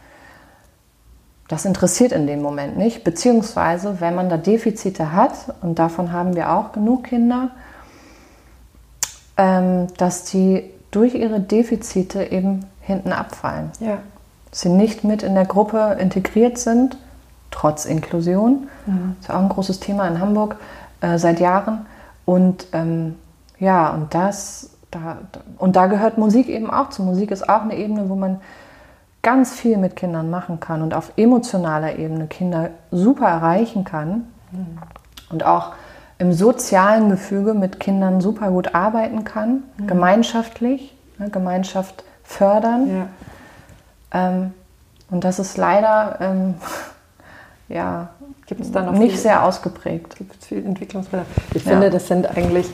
[1.48, 3.04] das interessiert in dem Moment nicht.
[3.04, 7.52] Beziehungsweise, wenn man da Defizite hat, und davon haben wir auch genug Kinder,
[9.38, 13.72] ähm, dass die durch ihre Defizite eben hinten abfallen.
[13.80, 14.00] Ja.
[14.58, 16.98] Sie nicht mit in der Gruppe integriert sind,
[17.52, 18.68] trotz Inklusion.
[18.88, 19.16] Mhm.
[19.20, 20.56] Das ist auch ein großes Thema in Hamburg
[21.02, 21.86] äh, seit Jahren.
[22.26, 23.16] Und ähm,
[23.60, 25.20] ja, und das, da,
[25.60, 27.04] und da gehört Musik eben auch zu.
[27.04, 28.42] Musik ist auch eine Ebene, wo man
[29.22, 34.28] ganz viel mit Kindern machen kann und auf emotionaler Ebene Kinder super erreichen kann.
[34.52, 34.80] Mhm.
[35.30, 35.74] Und auch
[36.18, 39.86] im sozialen Gefüge mit Kindern super gut arbeiten kann, mhm.
[39.86, 42.88] gemeinschaftlich, ne, Gemeinschaft fördern.
[42.88, 43.08] Ja.
[44.12, 44.54] Ähm,
[45.10, 46.56] und das ist leider ähm,
[47.70, 48.10] ja,
[48.46, 50.16] gibt's da noch nicht viel, sehr ausgeprägt.
[50.16, 51.28] Gibt es viel Entwicklungsbedarf.
[51.54, 51.72] Ich ja.
[51.72, 52.68] finde, das sind eigentlich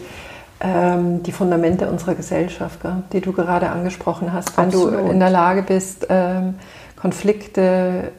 [0.60, 4.58] ähm, die Fundamente unserer Gesellschaft, gell, die du gerade angesprochen hast.
[4.58, 4.94] Wenn Absolut.
[4.94, 6.56] du in der Lage bist, ähm,
[6.96, 8.12] Konflikte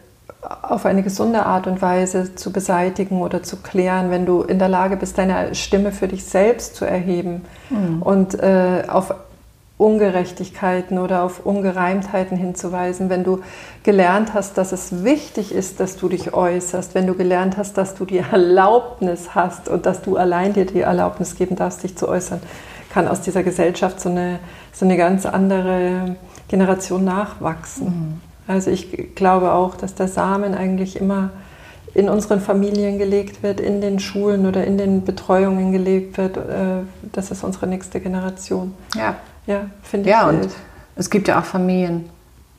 [0.62, 4.68] auf eine gesunde Art und Weise zu beseitigen oder zu klären, wenn du in der
[4.68, 8.02] Lage bist, deine Stimme für dich selbst zu erheben mhm.
[8.02, 9.14] und äh, auf
[9.76, 13.40] Ungerechtigkeiten oder auf Ungereimtheiten hinzuweisen, wenn du
[13.82, 17.94] gelernt hast, dass es wichtig ist, dass du dich äußerst, wenn du gelernt hast, dass
[17.94, 22.08] du die Erlaubnis hast und dass du allein dir die Erlaubnis geben darfst, dich zu
[22.08, 22.40] äußern,
[22.90, 24.38] kann aus dieser Gesellschaft so eine,
[24.72, 27.86] so eine ganz andere Generation nachwachsen.
[27.86, 28.20] Mhm.
[28.46, 31.30] Also ich glaube auch, dass der Samen eigentlich immer
[31.94, 36.36] in unseren Familien gelegt wird, in den Schulen oder in den Betreuungen gelegt wird.
[36.36, 36.82] Äh,
[37.12, 38.74] das ist unsere nächste Generation.
[38.94, 40.14] Ja, ja finde ich.
[40.14, 40.48] Ja, und
[40.96, 42.08] es gibt ja auch Familien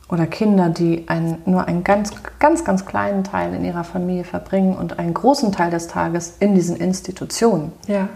[0.08, 4.76] oder Kinder, die ein, nur einen ganz, ganz, ganz kleinen Teil in ihrer Familie verbringen
[4.76, 7.72] und einen großen Teil des Tages in diesen Institutionen.
[7.86, 8.08] Ja.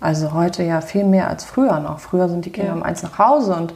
[0.00, 1.98] Also heute ja viel mehr als früher noch.
[1.98, 2.76] Früher sind die Kinder ja.
[2.76, 3.74] um eins nach Hause und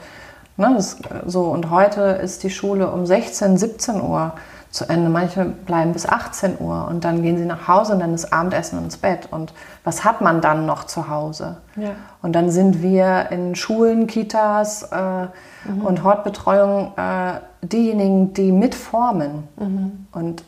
[0.56, 4.32] Ne, das, so, und heute ist die Schule um 16, 17 Uhr
[4.72, 5.10] zu Ende.
[5.10, 8.78] Manche bleiben bis 18 Uhr und dann gehen sie nach Hause und dann ist Abendessen
[8.78, 9.28] und ins Bett.
[9.30, 9.52] Und
[9.84, 11.58] was hat man dann noch zu Hause?
[11.76, 11.90] Ja.
[12.22, 15.26] Und dann sind wir in Schulen, Kitas äh,
[15.68, 15.82] mhm.
[15.84, 20.06] und Hortbetreuung äh, diejenigen, die mitformen mhm.
[20.10, 20.42] und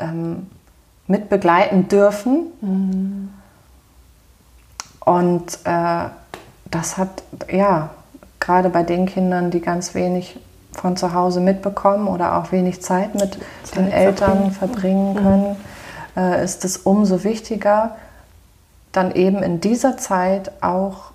[0.00, 0.48] ähm,
[1.06, 2.46] mitbegleiten dürfen.
[2.60, 3.28] Mhm.
[5.00, 6.06] Und äh,
[6.68, 7.90] das hat, ja,
[8.40, 10.40] gerade bei den Kindern, die ganz wenig
[10.76, 15.16] von zu Hause mitbekommen oder auch wenig Zeit mit Zeit den Eltern verbringen, mhm.
[15.16, 15.56] können,
[16.14, 16.22] mhm.
[16.22, 17.96] äh, ist es umso wichtiger,
[18.92, 21.10] dann eben in dieser Zeit auch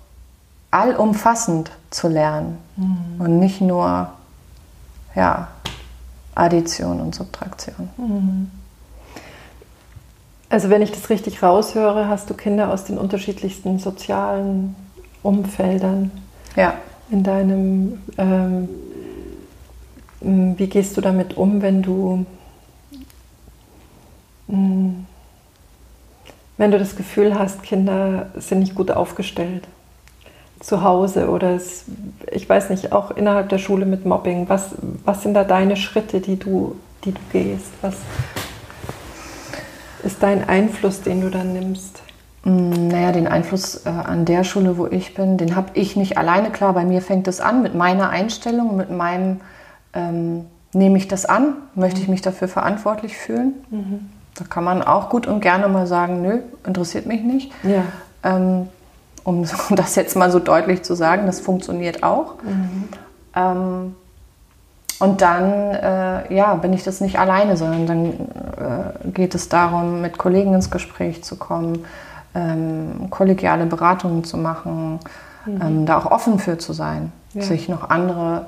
[0.70, 3.20] allumfassend zu lernen mhm.
[3.20, 4.10] und nicht nur
[5.14, 5.48] ja,
[6.34, 7.90] Addition und Subtraktion.
[7.96, 8.50] Mhm.
[10.48, 14.74] Also wenn ich das richtig raushöre, hast du Kinder aus den unterschiedlichsten sozialen
[15.22, 16.10] Umfeldern.
[16.56, 16.74] Ja
[17.12, 18.68] in deinem, ähm,
[20.22, 22.26] wie gehst du damit um, wenn du,
[24.48, 25.06] hm,
[26.56, 29.66] wenn du das Gefühl hast, Kinder sind nicht gut aufgestellt
[30.60, 31.86] zu Hause oder es,
[32.30, 34.70] ich weiß nicht, auch innerhalb der Schule mit Mobbing, was,
[35.04, 37.72] was sind da deine Schritte, die du, die du gehst?
[37.82, 37.96] Was
[40.04, 42.02] ist dein Einfluss, den du dann nimmst?
[42.44, 46.18] Mm, naja, den Einfluss äh, an der Schule, wo ich bin, den habe ich nicht
[46.18, 46.50] alleine.
[46.50, 49.40] Klar, bei mir fängt es an mit meiner Einstellung, mit meinem,
[49.94, 53.54] ähm, nehme ich das an, möchte ich mich dafür verantwortlich fühlen.
[53.70, 54.10] Mhm.
[54.34, 57.52] Da kann man auch gut und gerne mal sagen, nö, interessiert mich nicht.
[57.62, 57.84] Ja.
[58.22, 58.68] Ähm,
[59.24, 62.36] um das jetzt mal so deutlich zu sagen, das funktioniert auch.
[62.42, 62.88] Mhm.
[63.34, 63.94] Ähm,
[64.98, 70.00] und dann äh, ja, bin ich das nicht alleine, sondern dann äh, geht es darum,
[70.00, 71.84] mit Kollegen ins Gespräch zu kommen
[72.34, 75.00] ähm, kollegiale Beratungen zu machen,
[75.46, 75.60] mhm.
[75.60, 77.12] ähm, da auch offen für zu sein.
[77.34, 77.42] ja.
[77.42, 78.46] sich noch andere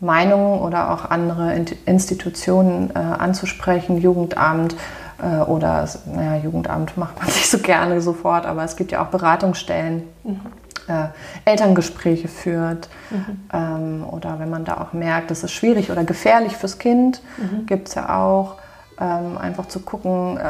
[0.00, 1.54] Meinungen oder auch andere
[1.86, 4.76] Institutionen äh, anzusprechen, Jugendamt
[5.20, 9.08] äh, oder, naja, Jugendamt macht man nicht so gerne sofort, aber es gibt ja auch
[9.08, 10.04] Beratungsstellen.
[10.24, 10.40] Mhm.
[10.88, 11.08] Äh,
[11.44, 13.40] Elterngespräche führt mhm.
[13.52, 17.66] ähm, oder wenn man da auch merkt, es ist schwierig oder gefährlich fürs Kind, mhm.
[17.66, 18.54] gibt es ja auch.
[19.00, 20.40] Ähm, einfach zu gucken, äh,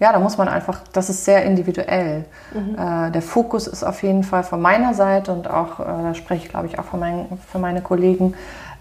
[0.00, 2.24] ja, da muss man einfach, das ist sehr individuell.
[2.52, 2.76] Mhm.
[2.78, 6.44] Äh, der Fokus ist auf jeden Fall von meiner Seite und auch, äh, da spreche
[6.44, 8.34] ich glaube ich auch für, mein, für meine Kollegen,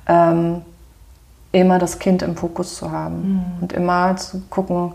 [0.07, 0.61] ähm,
[1.51, 3.61] immer das Kind im Fokus zu haben mhm.
[3.61, 4.93] und immer zu gucken,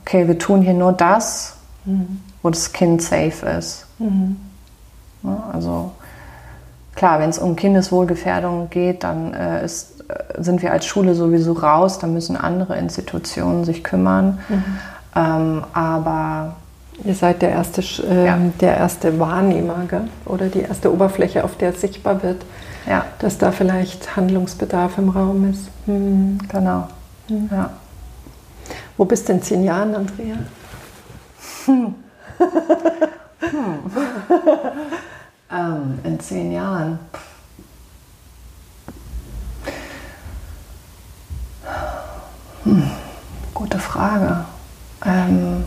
[0.00, 2.20] okay, wir tun hier nur das, mhm.
[2.42, 3.86] wo das Kind safe ist.
[3.98, 4.36] Mhm.
[5.22, 5.92] Ja, also
[6.94, 11.52] klar, wenn es um Kindeswohlgefährdung geht, dann äh, ist, äh, sind wir als Schule sowieso
[11.52, 14.38] raus, da müssen andere Institutionen sich kümmern.
[14.48, 14.64] Mhm.
[15.14, 16.56] Ähm, aber
[17.04, 18.38] Ihr seid der erste, äh, ja.
[18.60, 20.08] der erste Wahrnehmer gell?
[20.24, 22.42] oder die erste Oberfläche, auf der es sichtbar wird,
[22.86, 23.06] ja.
[23.18, 25.68] dass da vielleicht Handlungsbedarf im Raum ist.
[25.86, 26.38] Hm.
[26.48, 26.88] Genau.
[27.28, 27.48] Hm.
[27.50, 27.70] Ja.
[28.96, 30.36] Wo bist du in zehn Jahren, Andrea?
[31.66, 31.94] Hm.
[33.40, 33.78] hm.
[35.50, 36.98] ähm, in zehn Jahren.
[42.64, 42.90] Hm.
[43.54, 44.44] Gute Frage.
[45.04, 45.64] Ähm,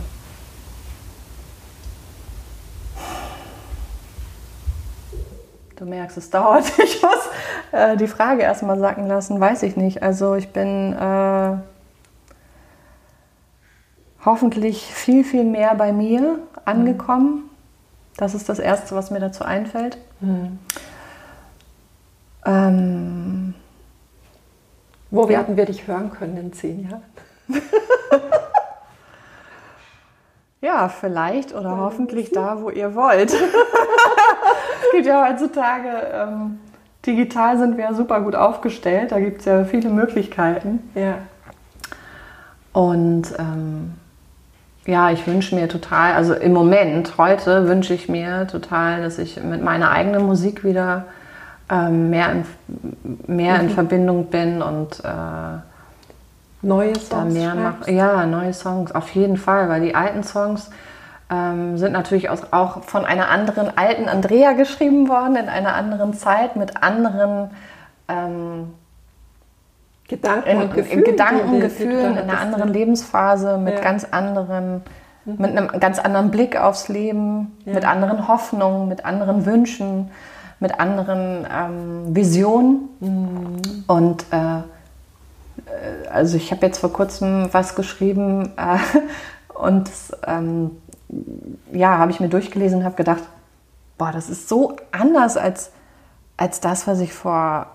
[5.80, 6.66] Du merkst, es dauert.
[6.78, 7.30] Ich muss
[7.72, 10.02] äh, die Frage erstmal sacken lassen, weiß ich nicht.
[10.02, 11.56] Also ich bin äh,
[14.24, 17.48] hoffentlich viel, viel mehr bei mir angekommen.
[18.18, 19.96] Das ist das Erste, was mir dazu einfällt.
[20.20, 20.58] Mhm.
[22.44, 23.54] Ähm,
[25.10, 25.28] Wo ja.
[25.30, 27.02] werden wir dich hören können in zehn Jahren?
[30.60, 33.34] ja, vielleicht oder hoffentlich da, wo ihr wollt.
[34.80, 36.58] es gibt ja heutzutage, ähm,
[37.06, 40.90] digital sind wir ja super gut aufgestellt, da gibt es ja viele Möglichkeiten.
[40.94, 41.14] Ja.
[42.72, 43.94] Und ähm,
[44.86, 49.42] ja, ich wünsche mir total, also im Moment, heute wünsche ich mir total, dass ich
[49.42, 51.04] mit meiner eigenen Musik wieder
[51.70, 52.44] ähm, mehr, in,
[53.26, 53.60] mehr mhm.
[53.60, 55.58] in Verbindung bin und äh,
[56.62, 57.08] neue Songs.
[57.08, 60.70] Da mehr mach, ja, neue Songs, auf jeden Fall, weil die alten Songs
[61.30, 66.56] ähm, sind natürlich auch von einer anderen alten Andrea geschrieben worden, in einer anderen Zeit,
[66.56, 67.50] mit anderen
[68.08, 68.74] ähm,
[70.08, 73.80] Gedanken, in, und Gefühlen, Gedanken, Gefühlen in einer anderen Lebensphase, mit ja.
[73.80, 74.82] ganz anderen,
[75.24, 75.36] mhm.
[75.38, 77.74] mit einem ganz anderen Blick aufs Leben, ja.
[77.74, 80.10] mit anderen Hoffnungen, mit anderen Wünschen,
[80.58, 82.88] mit anderen ähm, Visionen.
[82.98, 83.84] Mhm.
[83.86, 88.78] Und äh, äh also ich habe jetzt vor kurzem was geschrieben äh,
[89.54, 89.88] und
[90.26, 90.72] ähm,
[91.72, 93.22] ja, habe ich mir durchgelesen und habe gedacht,
[93.98, 95.72] boah, das ist so anders als,
[96.36, 97.66] als das, was ich vor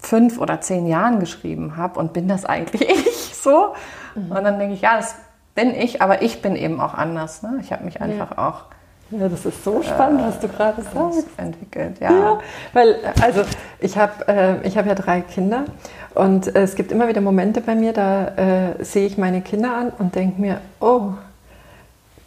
[0.00, 3.74] fünf oder zehn Jahren geschrieben habe und bin das eigentlich ich so?
[4.14, 4.30] Mhm.
[4.30, 5.16] Und dann denke ich, ja, das
[5.54, 7.42] bin ich, aber ich bin eben auch anders.
[7.42, 7.58] Ne?
[7.60, 8.48] Ich habe mich einfach ja.
[8.48, 8.64] auch
[9.10, 11.28] ja, das ist so spannend, äh, was du gerade sagst.
[11.36, 12.10] Entwickelt, ja.
[12.10, 12.38] ja.
[12.72, 13.42] Weil, also,
[13.78, 15.64] ich habe äh, hab ja drei Kinder
[16.14, 19.76] und äh, es gibt immer wieder Momente bei mir, da äh, sehe ich meine Kinder
[19.76, 21.12] an und denke mir, oh,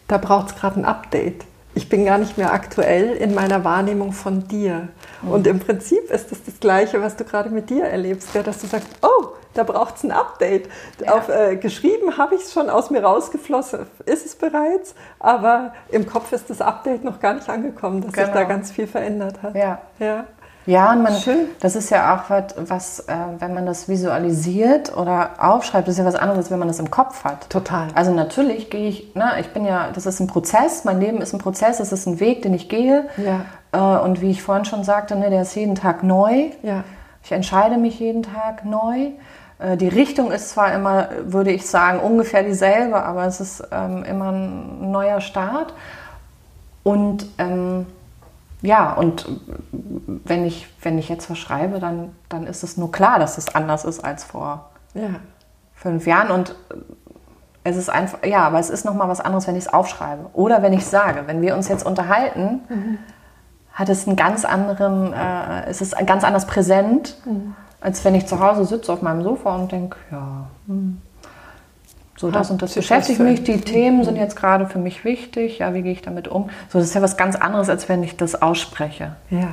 [0.10, 1.46] da braucht es gerade ein Update.
[1.76, 4.90] Ich bin gar nicht mehr aktuell in meiner Wahrnehmung von dir.
[5.22, 5.32] Mhm.
[5.32, 8.60] Und im Prinzip ist das das Gleiche, was du gerade mit dir erlebst, ja, dass
[8.60, 10.68] du sagst, oh, da braucht es ein Update.
[11.00, 11.14] Ja.
[11.14, 16.08] Auf, äh, geschrieben habe ich es schon aus mir rausgeflossen, ist es bereits, aber im
[16.08, 18.26] Kopf ist das Update noch gar nicht angekommen, dass genau.
[18.26, 18.56] sich da genau.
[18.56, 19.56] ganz viel verändert hat.
[19.56, 19.80] Ja.
[20.00, 20.26] ja.
[20.70, 21.48] Ja, und man, Schön.
[21.62, 26.00] das ist ja auch was, was äh, wenn man das visualisiert oder aufschreibt, das ist
[26.00, 27.50] ja was anderes, als wenn man das im Kopf hat.
[27.50, 27.88] Total.
[27.96, 31.34] Also natürlich gehe ich, na, ich bin ja, das ist ein Prozess, mein Leben ist
[31.34, 33.06] ein Prozess, es ist ein Weg, den ich gehe.
[33.18, 33.98] Ja.
[33.98, 36.52] Äh, und wie ich vorhin schon sagte, ne, der ist jeden Tag neu.
[36.62, 36.84] Ja.
[37.24, 39.14] Ich entscheide mich jeden Tag neu.
[39.58, 44.04] Äh, die Richtung ist zwar immer, würde ich sagen, ungefähr dieselbe, aber es ist ähm,
[44.04, 45.74] immer ein neuer Start.
[46.84, 47.88] Und ähm,
[48.62, 49.26] ja, und
[49.72, 53.56] wenn ich, wenn ich jetzt was schreibe, dann, dann ist es nur klar, dass es
[53.56, 55.10] anders ist als vor ja.
[55.74, 56.30] fünf Jahren.
[56.30, 56.56] Und
[57.64, 60.30] es ist einfach, ja, aber es ist nochmal was anderes, wenn ich es aufschreibe.
[60.34, 62.98] Oder wenn ich sage, wenn wir uns jetzt unterhalten, mhm.
[63.72, 67.56] hat es einen ganz anderen, äh, es ist ganz anders präsent, mhm.
[67.80, 71.02] als wenn ich zu Hause sitze auf meinem Sofa und denke, ja, hm,
[72.20, 73.44] so, das und das beschäftigt mich.
[73.44, 75.60] Die Themen sind jetzt gerade für mich wichtig.
[75.60, 76.50] Ja, wie gehe ich damit um?
[76.68, 79.14] So, das ist ja was ganz anderes, als wenn ich das ausspreche.
[79.30, 79.52] Ja.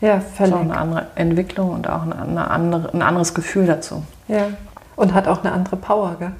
[0.00, 0.54] Ja, völlig.
[0.54, 4.04] So eine andere Entwicklung und auch eine andere, ein anderes Gefühl dazu.
[4.28, 4.46] Ja.
[4.94, 6.32] Und hat auch eine andere Power, gell?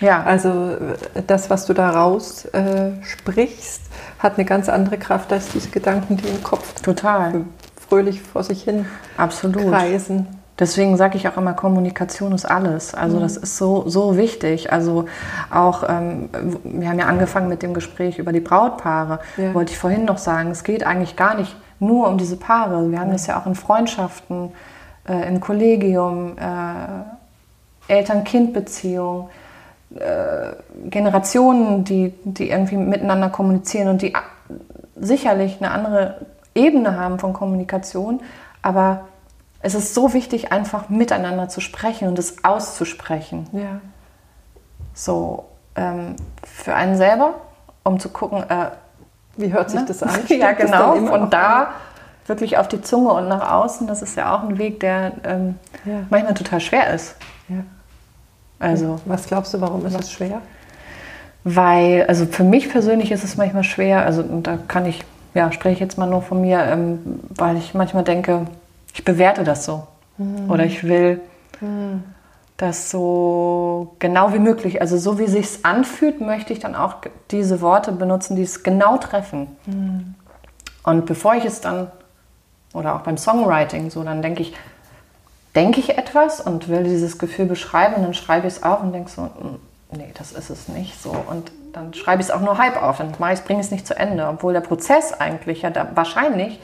[0.00, 0.22] Ja.
[0.22, 0.76] Also
[1.26, 3.82] das, was du da raus äh, sprichst,
[4.18, 7.44] hat eine ganz andere Kraft als diese Gedanken, die im Kopf Total.
[7.88, 8.86] fröhlich vor sich hin
[9.18, 9.68] Absolut.
[9.68, 10.26] kreisen.
[10.58, 12.94] Deswegen sage ich auch immer, Kommunikation ist alles.
[12.94, 13.22] Also mhm.
[13.22, 14.72] das ist so, so wichtig.
[14.72, 15.04] Also
[15.50, 16.30] auch, ähm,
[16.64, 19.20] wir haben ja angefangen mit dem Gespräch über die Brautpaare.
[19.36, 19.54] Ja.
[19.54, 22.90] Wollte ich vorhin noch sagen, es geht eigentlich gar nicht nur um diese Paare.
[22.90, 24.50] Wir haben das ja auch in Freundschaften,
[25.06, 29.28] äh, im Kollegium, äh, Eltern-Kind-Beziehung,
[29.94, 34.14] äh, Generationen, die, die irgendwie miteinander kommunizieren und die
[34.98, 38.20] sicherlich eine andere Ebene haben von Kommunikation,
[38.62, 39.02] aber
[39.60, 43.46] es ist so wichtig, einfach miteinander zu sprechen und es auszusprechen.
[43.52, 43.80] Ja.
[44.94, 47.34] So, ähm, für einen selber,
[47.84, 48.70] um zu gucken, äh,
[49.36, 49.86] wie hört sich ne?
[49.86, 50.20] das an?
[50.28, 50.94] ja, genau.
[51.06, 51.66] Von da an?
[52.26, 55.56] wirklich auf die Zunge und nach außen, das ist ja auch ein Weg, der ähm,
[55.84, 56.00] ja.
[56.10, 57.16] manchmal total schwer ist.
[57.48, 57.62] Ja.
[58.58, 60.40] Also, was glaubst du, warum ist es schwer?
[61.44, 65.04] Weil, also für mich persönlich ist es manchmal schwer, also und da kann ich,
[65.34, 68.46] ja, spreche ich jetzt mal nur von mir, ähm, weil ich manchmal denke,
[68.96, 69.86] ich bewerte das so.
[70.16, 70.50] Mhm.
[70.50, 71.20] Oder ich will
[71.60, 72.02] mhm.
[72.56, 76.96] das so genau wie möglich, also so wie es sich anfühlt, möchte ich dann auch
[77.30, 79.48] diese Worte benutzen, die es genau treffen.
[79.66, 80.14] Mhm.
[80.82, 81.90] Und bevor ich es dann,
[82.72, 84.54] oder auch beim Songwriting, so dann denke ich,
[85.54, 88.92] denke ich etwas und will dieses Gefühl beschreiben und dann schreibe ich es auf und
[88.92, 89.58] denke so, hm,
[89.90, 91.10] nee, das ist es nicht so.
[91.10, 93.86] Und dann schreibe ich es auch nur halb auf, dann mache ich bringe es nicht
[93.86, 96.60] zu Ende, obwohl der Prozess eigentlich ja da wahrscheinlich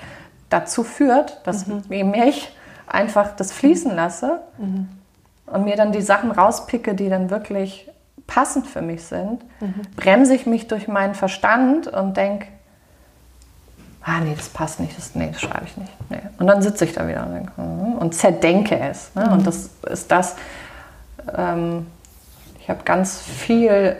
[0.53, 1.83] dazu führt, dass mhm.
[2.15, 2.55] ich
[2.87, 4.89] einfach das fließen lasse mhm.
[5.47, 7.91] und mir dann die Sachen rauspicke, die dann wirklich
[8.27, 9.75] passend für mich sind, mhm.
[9.97, 12.47] bremse ich mich durch meinen Verstand und denke,
[14.05, 15.93] ah nee, das passt nicht, das, nee, das schreibe ich nicht.
[16.11, 16.21] Nee.
[16.39, 19.15] Und dann sitze ich da wieder und, denke, hm, und zerdenke es.
[19.15, 19.31] Ne?
[19.31, 19.45] Und mhm.
[19.45, 20.37] das ist das,
[21.37, 21.87] ähm,
[22.61, 23.97] ich habe ganz viel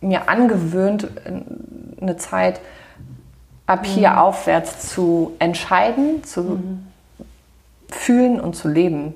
[0.00, 1.08] mir angewöhnt,
[2.00, 2.60] eine Zeit,
[3.66, 4.18] ab hier mhm.
[4.18, 6.86] aufwärts zu entscheiden, zu mhm.
[7.88, 9.14] fühlen und zu leben.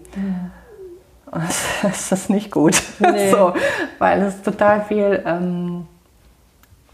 [1.27, 1.43] Und
[1.83, 3.31] das, ist nicht gut, nee.
[3.33, 3.55] so,
[3.99, 5.87] weil es total viel ähm,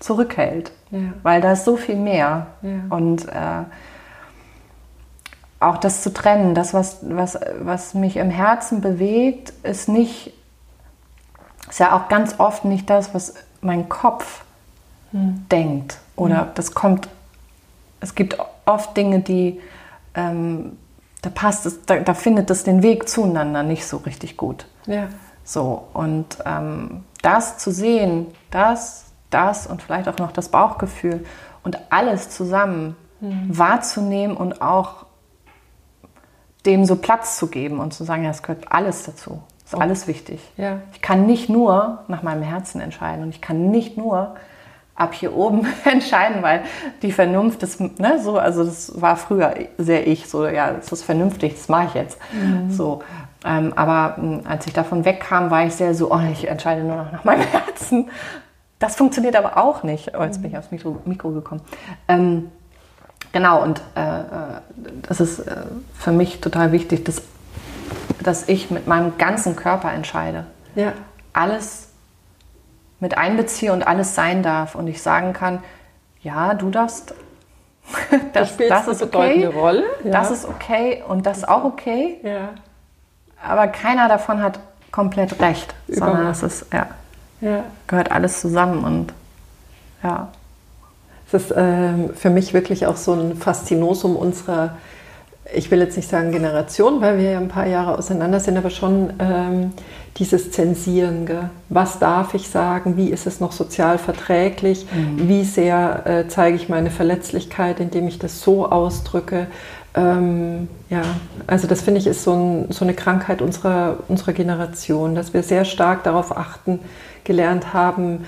[0.01, 1.01] zurückhält, ja.
[1.23, 2.47] weil da ist so viel mehr.
[2.63, 2.71] Ja.
[2.91, 3.65] Und äh,
[5.61, 10.33] auch das zu trennen, das, was, was, was mich im Herzen bewegt, ist nicht,
[11.69, 14.45] ist ja auch ganz oft nicht das, was mein Kopf
[15.13, 15.47] hm.
[15.51, 15.99] denkt.
[16.17, 16.49] Oder hm.
[16.55, 17.09] das kommt
[18.03, 18.37] es gibt
[18.67, 19.61] oft Dinge, die,
[20.15, 20.77] ähm,
[21.23, 24.67] da passt es, da, da, findet es den Weg zueinander nicht so richtig gut.
[24.87, 25.09] Ja.
[25.45, 31.25] So, und ähm, das zu sehen, das, das und vielleicht auch noch das Bauchgefühl
[31.63, 33.47] und alles zusammen mhm.
[33.57, 35.07] wahrzunehmen und auch
[36.67, 39.43] dem so Platz zu geben und zu sagen, ja, es gehört alles dazu.
[39.65, 39.79] Ist oh.
[39.79, 40.41] alles wichtig.
[40.57, 40.81] Ja.
[40.93, 44.35] Ich kann nicht nur nach meinem Herzen entscheiden und ich kann nicht nur
[44.95, 46.63] ab hier oben entscheiden, weil
[47.03, 51.03] die Vernunft ist, ne, so, also das war früher sehr ich, so, ja, das ist
[51.03, 52.19] vernünftig, das mache ich jetzt.
[52.33, 52.71] Mhm.
[52.71, 53.03] So,
[53.45, 56.83] ähm, aber mh, hm, als ich davon wegkam, war ich sehr so, oh, ich entscheide
[56.83, 58.11] nur noch nach meinem Herzen.
[58.79, 60.13] Das funktioniert aber auch nicht.
[60.19, 61.61] Oh, jetzt bin ich aufs Mikro, Mikro gekommen.
[62.09, 62.51] Ähm,
[63.33, 64.25] genau, und äh, äh,
[65.09, 65.57] das ist äh,
[65.95, 67.23] für mich total wichtig, dass,
[68.23, 70.47] dass ich mit meinem ganzen Körper entscheide.
[70.75, 70.93] Ja.
[71.33, 71.92] Alles
[73.03, 75.59] mit einbeziehe und alles sein darf und ich sagen kann,
[76.23, 77.15] ja, du darfst,
[78.33, 79.83] das, das ist okay, Rolle.
[80.05, 80.13] Ja.
[80.13, 82.21] das ist okay und das ist auch okay.
[82.23, 82.51] Ja.
[83.45, 84.61] Aber keiner davon hat
[84.93, 86.13] komplett recht, Übermacht.
[86.13, 86.87] sondern es ist, ja,
[87.41, 87.65] ja.
[87.89, 89.13] gehört alles zusammen und
[90.05, 90.29] ja.
[91.27, 94.77] Es ist ähm, für mich wirklich auch so ein Faszinosum unserer,
[95.55, 98.71] ich will jetzt nicht sagen Generation, weil wir ja ein paar Jahre auseinander sind, aber
[98.71, 99.73] schon ähm,
[100.17, 101.27] dieses Zensieren.
[101.27, 101.51] Gell?
[101.69, 102.97] Was darf ich sagen?
[102.97, 104.87] Wie ist es noch sozial verträglich?
[104.93, 105.29] Mhm.
[105.29, 109.49] Wie sehr äh, zeige ich meine Verletzlichkeit, indem ich das so ausdrücke?
[109.95, 111.03] Ähm, ja,
[111.47, 115.43] also das finde ich ist so, ein, so, eine Krankheit unserer, unserer Generation, dass wir
[115.43, 116.79] sehr stark darauf achten,
[117.25, 118.25] gelernt haben,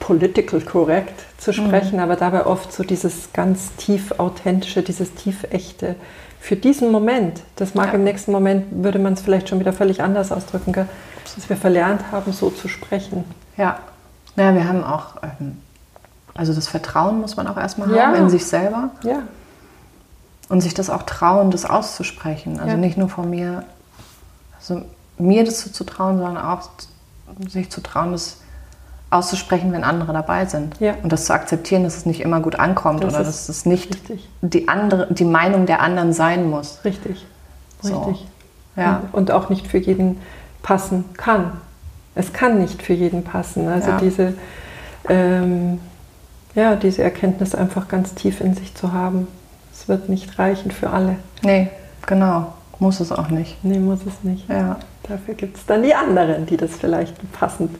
[0.00, 1.54] political correct zu mhm.
[1.54, 2.02] sprechen, mhm.
[2.02, 5.94] aber dabei oft so dieses ganz tief authentische, dieses tief echte
[6.42, 7.92] für diesen Moment, das mag ja.
[7.94, 10.88] im nächsten Moment, würde man es vielleicht schon wieder völlig anders ausdrücken, gell?
[11.36, 13.22] dass wir verlernt haben, so zu sprechen.
[13.56, 13.78] Ja,
[14.34, 15.58] ja wir haben auch, ähm,
[16.34, 18.08] also das Vertrauen muss man auch erstmal ja.
[18.08, 18.90] haben in sich selber.
[19.04, 19.22] Ja.
[20.48, 22.58] Und sich das auch trauen, das auszusprechen.
[22.58, 22.76] Also ja.
[22.76, 23.62] nicht nur von mir,
[24.58, 24.82] also
[25.18, 26.70] mir das zu trauen, sondern auch
[27.48, 28.38] sich zu trauen, das
[29.12, 30.78] auszusprechen, wenn andere dabei sind.
[30.80, 30.94] Ja.
[31.02, 33.98] Und das zu akzeptieren, dass es nicht immer gut ankommt das oder dass es nicht
[34.40, 36.80] die, andere, die Meinung der anderen sein muss.
[36.84, 37.26] Richtig.
[37.82, 37.92] Richtig.
[37.92, 38.16] So.
[38.76, 39.02] Ja.
[39.12, 40.20] Und auch nicht für jeden
[40.62, 41.52] passen kann.
[42.14, 43.68] Es kann nicht für jeden passen.
[43.68, 43.98] Also ja.
[43.98, 44.34] diese,
[45.08, 45.80] ähm,
[46.54, 49.28] ja, diese Erkenntnis einfach ganz tief in sich zu haben.
[49.72, 51.16] Es wird nicht reichen für alle.
[51.42, 51.70] Nee,
[52.06, 52.52] genau.
[52.78, 53.64] Muss es auch nicht.
[53.64, 54.48] Nee, muss es nicht.
[54.48, 54.76] Ja.
[55.04, 57.70] Dafür gibt es dann die anderen, die das vielleicht passend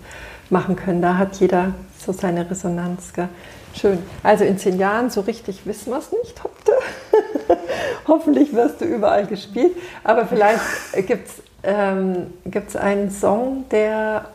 [0.53, 1.03] machen können.
[1.03, 3.13] Da hat jeder so seine Resonanz.
[3.13, 3.29] Gell?
[3.75, 3.99] Schön.
[4.23, 7.59] Also in zehn Jahren, so richtig wissen wir es nicht heute.
[8.07, 9.77] Hoffentlich wirst du überall gespielt.
[10.05, 10.61] Aber vielleicht
[11.07, 12.27] gibt es ähm,
[12.79, 14.27] einen Song, der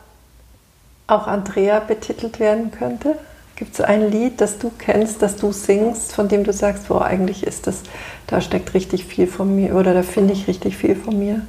[1.06, 3.16] auch Andrea betitelt werden könnte.
[3.56, 6.98] Gibt es ein Lied, das du kennst, das du singst, von dem du sagst, wo
[6.98, 7.82] eigentlich ist das,
[8.28, 11.42] da steckt richtig viel von mir oder da finde ich richtig viel von mir?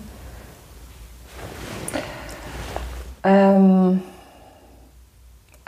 [3.24, 4.02] Ähm,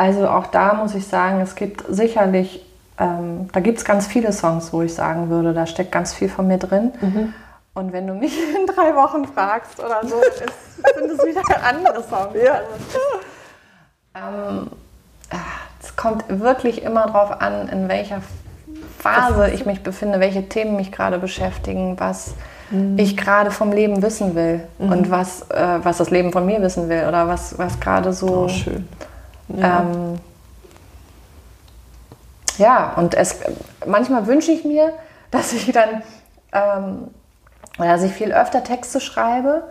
[0.02, 2.66] also auch da muss ich sagen, es gibt sicherlich,
[2.98, 6.28] ähm, da gibt es ganz viele Songs, wo ich sagen würde, da steckt ganz viel
[6.28, 6.92] von mir drin.
[7.00, 7.34] Mhm.
[7.76, 12.02] Und wenn du mich in drei Wochen fragst oder so, ist, sind es wieder andere
[12.02, 12.36] Songs.
[12.44, 12.62] Ja.
[14.14, 14.72] Also, ähm,
[15.80, 18.24] es kommt wirklich immer darauf an, in welcher
[18.98, 22.34] Phase ich mich befinde, welche Themen mich gerade beschäftigen, was
[22.72, 22.98] mhm.
[22.98, 24.92] ich gerade vom Leben wissen will mhm.
[24.92, 28.46] und was, äh, was das Leben von mir wissen will oder was, was gerade so.
[28.46, 28.88] Oh, schön.
[29.50, 29.82] Ja.
[29.82, 30.20] Ähm,
[32.58, 33.38] ja, und es,
[33.86, 34.94] manchmal wünsche ich mir,
[35.32, 36.04] dass ich dann,
[36.52, 37.08] ähm,
[37.78, 39.64] dass ich viel öfter Texte schreibe,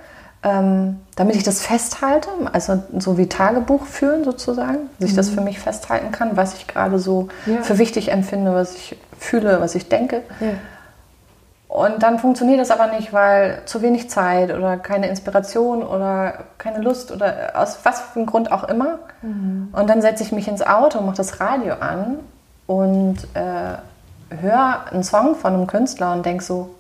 [0.43, 5.35] ähm, damit ich das festhalte, also so wie Tagebuch führen sozusagen, dass ich das mhm.
[5.35, 7.63] für mich festhalten kann, was ich gerade so ja.
[7.63, 10.23] für wichtig empfinde, was ich fühle, was ich denke.
[10.41, 10.53] Ja.
[11.71, 16.81] Und dann funktioniert das aber nicht, weil zu wenig Zeit oder keine Inspiration oder keine
[16.81, 18.99] Lust oder aus was für einem Grund auch immer.
[19.23, 19.69] Mhm.
[19.71, 22.19] Und dann setze ich mich ins Auto, mache das Radio an
[22.67, 26.75] und äh, höre einen Song von einem Künstler und denke so,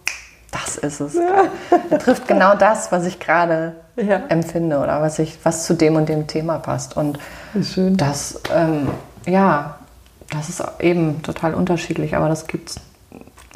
[0.50, 1.14] das ist es.
[1.14, 1.44] Ja.
[1.88, 4.22] Er trifft genau das, was ich gerade ja.
[4.28, 6.96] empfinde oder was, ich, was zu dem und dem Thema passt.
[6.96, 7.20] Und
[7.76, 8.88] das, ähm,
[9.24, 9.76] ja,
[10.30, 12.80] das ist eben total unterschiedlich, aber das gibt es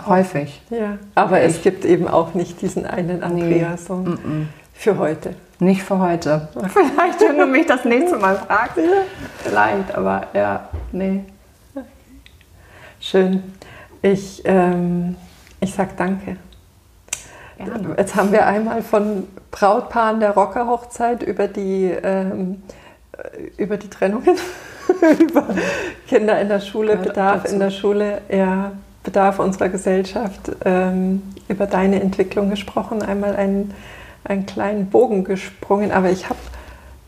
[0.07, 0.61] Häufig.
[0.71, 4.47] Ja, aber ich, es gibt eben auch nicht diesen einen Andreas-Song nee.
[4.73, 5.35] für heute.
[5.61, 6.49] Nicht für heute.
[6.69, 8.79] Vielleicht, wenn du mich das nächste Mal fragst.
[9.43, 11.25] Vielleicht, aber ja, nee.
[12.99, 13.43] Schön.
[14.03, 15.17] Ich, ähm,
[15.61, 16.37] ich sag danke.
[17.57, 17.95] Gerne.
[17.97, 22.63] Jetzt haben wir einmal von Brautpaaren der Rockerhochzeit über die, ähm,
[23.57, 24.37] über die Trennungen,
[25.21, 25.47] über
[26.09, 28.73] Kinder in der Schule, Bedarf in der Schule, ja,
[29.05, 33.73] Bedarf unserer Gesellschaft ähm, über deine Entwicklung gesprochen, einmal einen,
[34.25, 36.41] einen kleinen Bogen gesprungen, aber ich habe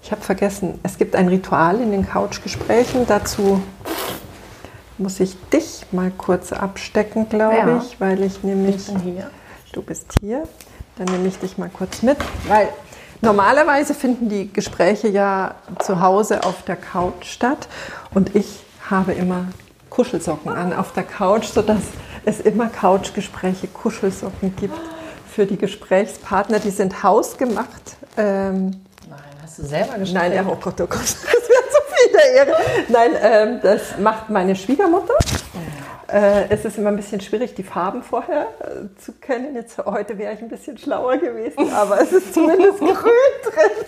[0.03, 3.61] ich hab vergessen, es gibt ein Ritual in den Couchgesprächen, dazu
[4.99, 7.79] muss ich dich mal kurz abstecken, glaube ja.
[7.79, 8.77] ich, weil ich nämlich...
[8.77, 9.31] Ich bin hier.
[9.73, 10.45] Du bist hier.
[10.97, 12.17] Dann nehme ich dich mal kurz mit,
[12.49, 12.69] weil
[13.21, 17.69] normalerweise finden die Gespräche ja zu Hause auf der Couch statt
[18.15, 19.47] und ich habe immer
[19.91, 21.83] Kuschelsocken an auf der Couch, sodass
[22.25, 24.79] es immer Couchgespräche, Kuschelsocken gibt
[25.31, 26.59] für die Gesprächspartner.
[26.59, 27.97] Die sind hausgemacht.
[28.17, 28.71] Ähm,
[29.09, 30.13] Nein, hast du selber gestrickt?
[30.15, 32.57] Nein, ja, oh Gott, oh Gott, das wäre zu viel der Ehre.
[32.89, 35.15] Nein, ähm, das macht meine Schwiegermutter.
[36.09, 39.55] Äh, es ist immer ein bisschen schwierig, die Farben vorher äh, zu kennen.
[39.57, 43.87] Jetzt heute wäre ich ein bisschen schlauer gewesen, aber es ist zumindest grün drin.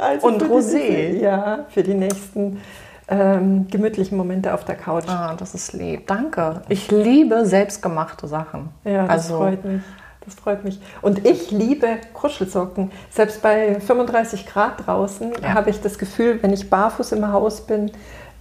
[0.00, 1.18] Also Und Rosé.
[1.20, 2.60] ja, für die nächsten
[3.08, 5.08] ähm, gemütlichen Momente auf der Couch.
[5.08, 6.06] Ah, das ist lieb.
[6.06, 6.62] Danke.
[6.68, 8.70] Ich liebe selbstgemachte Sachen.
[8.84, 9.82] Ja, das also, freut mich.
[10.24, 10.80] Das freut mich.
[11.02, 12.90] Und ich liebe Kuschelsocken.
[13.10, 15.54] Selbst bei 35 Grad draußen ja.
[15.54, 17.90] habe ich das Gefühl, wenn ich barfuß im Haus bin,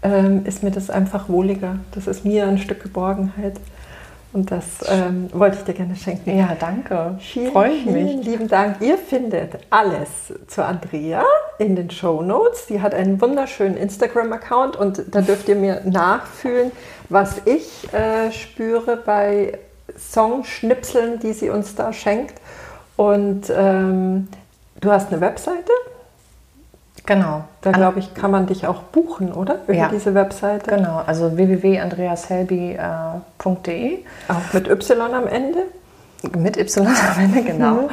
[0.02, 1.78] ähm, ist mir das einfach wohliger.
[1.94, 3.60] Das ist mir ein Stück Geborgenheit.
[4.34, 6.36] Und das ähm, wollte ich dir gerne schenken.
[6.36, 7.18] Ja, danke.
[7.20, 8.26] Vielen, Freue ich vielen mich.
[8.26, 8.82] lieben Dank.
[8.82, 10.10] Ihr findet alles
[10.48, 11.24] zu Andrea
[11.60, 12.68] in den Show Notes.
[12.68, 16.72] Sie hat einen wunderschönen Instagram-Account und da dürft ihr mir nachfühlen,
[17.10, 19.60] was ich äh, spüre bei
[19.98, 22.34] Songschnipseln, die sie uns da schenkt.
[22.96, 24.28] Und ähm,
[24.82, 25.63] du hast eine Webseite?
[27.06, 27.44] Genau.
[27.62, 29.58] Da glaube ich, kann man dich auch buchen, oder?
[29.68, 29.90] Über ja.
[29.90, 30.74] diese Webseite.
[30.76, 34.00] Genau, also www.andreashelby.de.
[34.30, 35.64] Auch mit Y am Ende?
[36.38, 37.74] Mit Y am Ende, genau.
[37.74, 37.90] Mhm.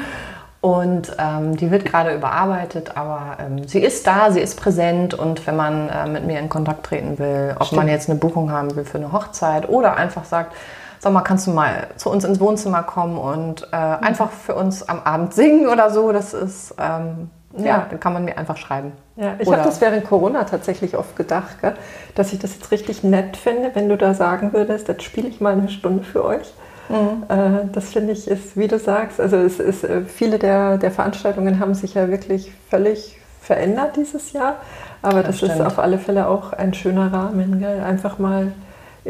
[0.60, 5.46] Und ähm, die wird gerade überarbeitet, aber ähm, sie ist da, sie ist präsent und
[5.46, 7.80] wenn man äh, mit mir in Kontakt treten will, ob Stimmt.
[7.80, 10.52] man jetzt eine Buchung haben will für eine Hochzeit oder einfach sagt,
[10.98, 14.04] sag mal, kannst du mal zu uns ins Wohnzimmer kommen und äh, mhm.
[14.04, 18.12] einfach für uns am Abend singen oder so, das ist ähm, ja, ja, dann kann
[18.12, 18.92] man mir einfach schreiben.
[19.16, 21.74] Ja, ich habe das während Corona tatsächlich oft gedacht, gell,
[22.14, 25.40] dass ich das jetzt richtig nett finde, wenn du da sagen würdest, jetzt spiele ich
[25.40, 26.54] mal eine Stunde für euch.
[26.88, 27.24] Mhm.
[27.28, 30.90] Äh, das finde ich ist, wie du sagst, also es ist, äh, viele der, der
[30.90, 34.56] Veranstaltungen haben sich ja wirklich völlig verändert dieses Jahr,
[35.02, 37.80] aber das, das ist auf alle Fälle auch ein schöner Rahmen, gell?
[37.80, 38.52] einfach mal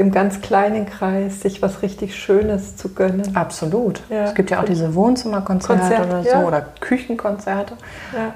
[0.00, 3.36] im ganz kleinen Kreis sich was richtig Schönes zu gönnen.
[3.36, 4.00] Absolut.
[4.08, 4.24] Ja.
[4.24, 6.44] Es gibt ja auch diese Wohnzimmerkonzerte Konzert, oder so ja.
[6.46, 7.74] oder Küchenkonzerte.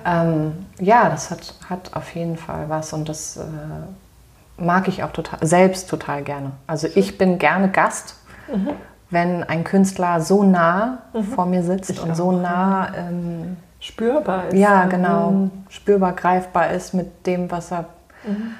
[0.04, 5.02] Ja, ähm, ja das hat, hat auf jeden Fall was und das äh, mag ich
[5.04, 6.50] auch total, selbst total gerne.
[6.66, 8.16] Also ich bin gerne Gast.
[8.52, 8.68] Mhm.
[9.08, 11.22] Wenn ein Künstler so nah mhm.
[11.22, 12.14] vor mir sitzt ich und auch.
[12.14, 14.58] so nah ähm, spürbar ist.
[14.58, 15.30] Ja, genau.
[15.30, 15.50] Mhm.
[15.70, 17.86] Spürbar, greifbar ist mit dem, was er,
[18.26, 18.50] mhm.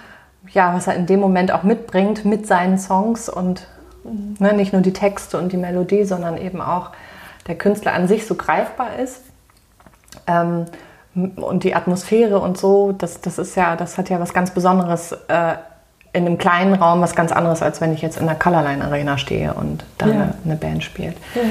[0.50, 3.66] Ja, was er in dem Moment auch mitbringt mit seinen Songs und
[4.04, 6.90] ne, nicht nur die Texte und die Melodie, sondern eben auch
[7.46, 9.22] der Künstler an sich so greifbar ist.
[10.26, 10.66] Ähm,
[11.14, 15.12] und die Atmosphäre und so, das, das ist ja, das hat ja was ganz Besonderes
[15.28, 15.54] äh,
[16.12, 19.18] in einem kleinen Raum, was ganz anderes, als wenn ich jetzt in der Colorline Arena
[19.18, 20.12] stehe und da ja.
[20.12, 21.16] eine, eine, Band spielt.
[21.34, 21.42] Ja.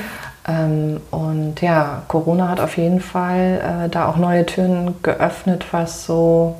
[0.47, 6.05] Ähm, und ja, Corona hat auf jeden Fall äh, da auch neue Türen geöffnet, was
[6.05, 6.55] so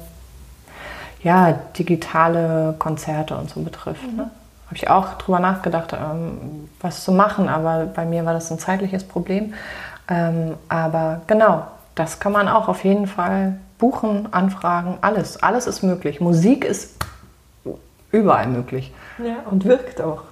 [1.24, 4.09] ja, digitale Konzerte und so betrifft.
[4.09, 4.17] Mhm.
[4.17, 4.30] Ne?
[4.67, 8.59] Habe ich auch drüber nachgedacht, ähm, was zu machen, aber bei mir war das ein
[8.59, 9.53] zeitliches Problem.
[10.09, 11.63] Ähm, aber genau,
[11.95, 15.41] das kann man auch auf jeden Fall buchen, anfragen, alles.
[15.41, 16.19] Alles ist möglich.
[16.19, 16.97] Musik ist
[18.11, 18.93] überall möglich.
[19.19, 20.24] Ja, und wirkt auch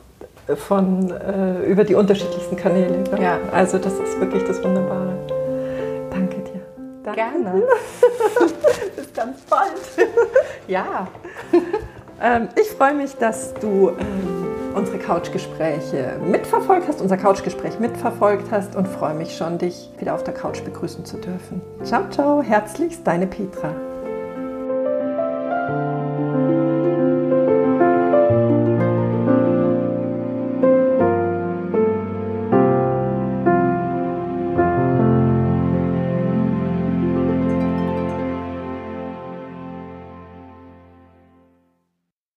[0.55, 3.03] von, äh, über die unterschiedlichsten Kanäle.
[3.11, 3.21] Ja.
[3.21, 3.37] ja.
[3.53, 5.15] Also das ist wirklich das Wunderbare.
[7.15, 7.43] Danke.
[7.43, 7.63] Gerne.
[8.95, 9.71] Bis ganz bald.
[10.67, 11.07] ja.
[12.21, 14.41] ähm, ich freue mich, dass du ähm,
[14.75, 20.23] unsere Couchgespräche mitverfolgt hast, unser Couchgespräch mitverfolgt hast und freue mich schon, dich wieder auf
[20.23, 21.61] der Couch begrüßen zu dürfen.
[21.83, 23.73] Ciao, ciao, herzlichst, deine Petra.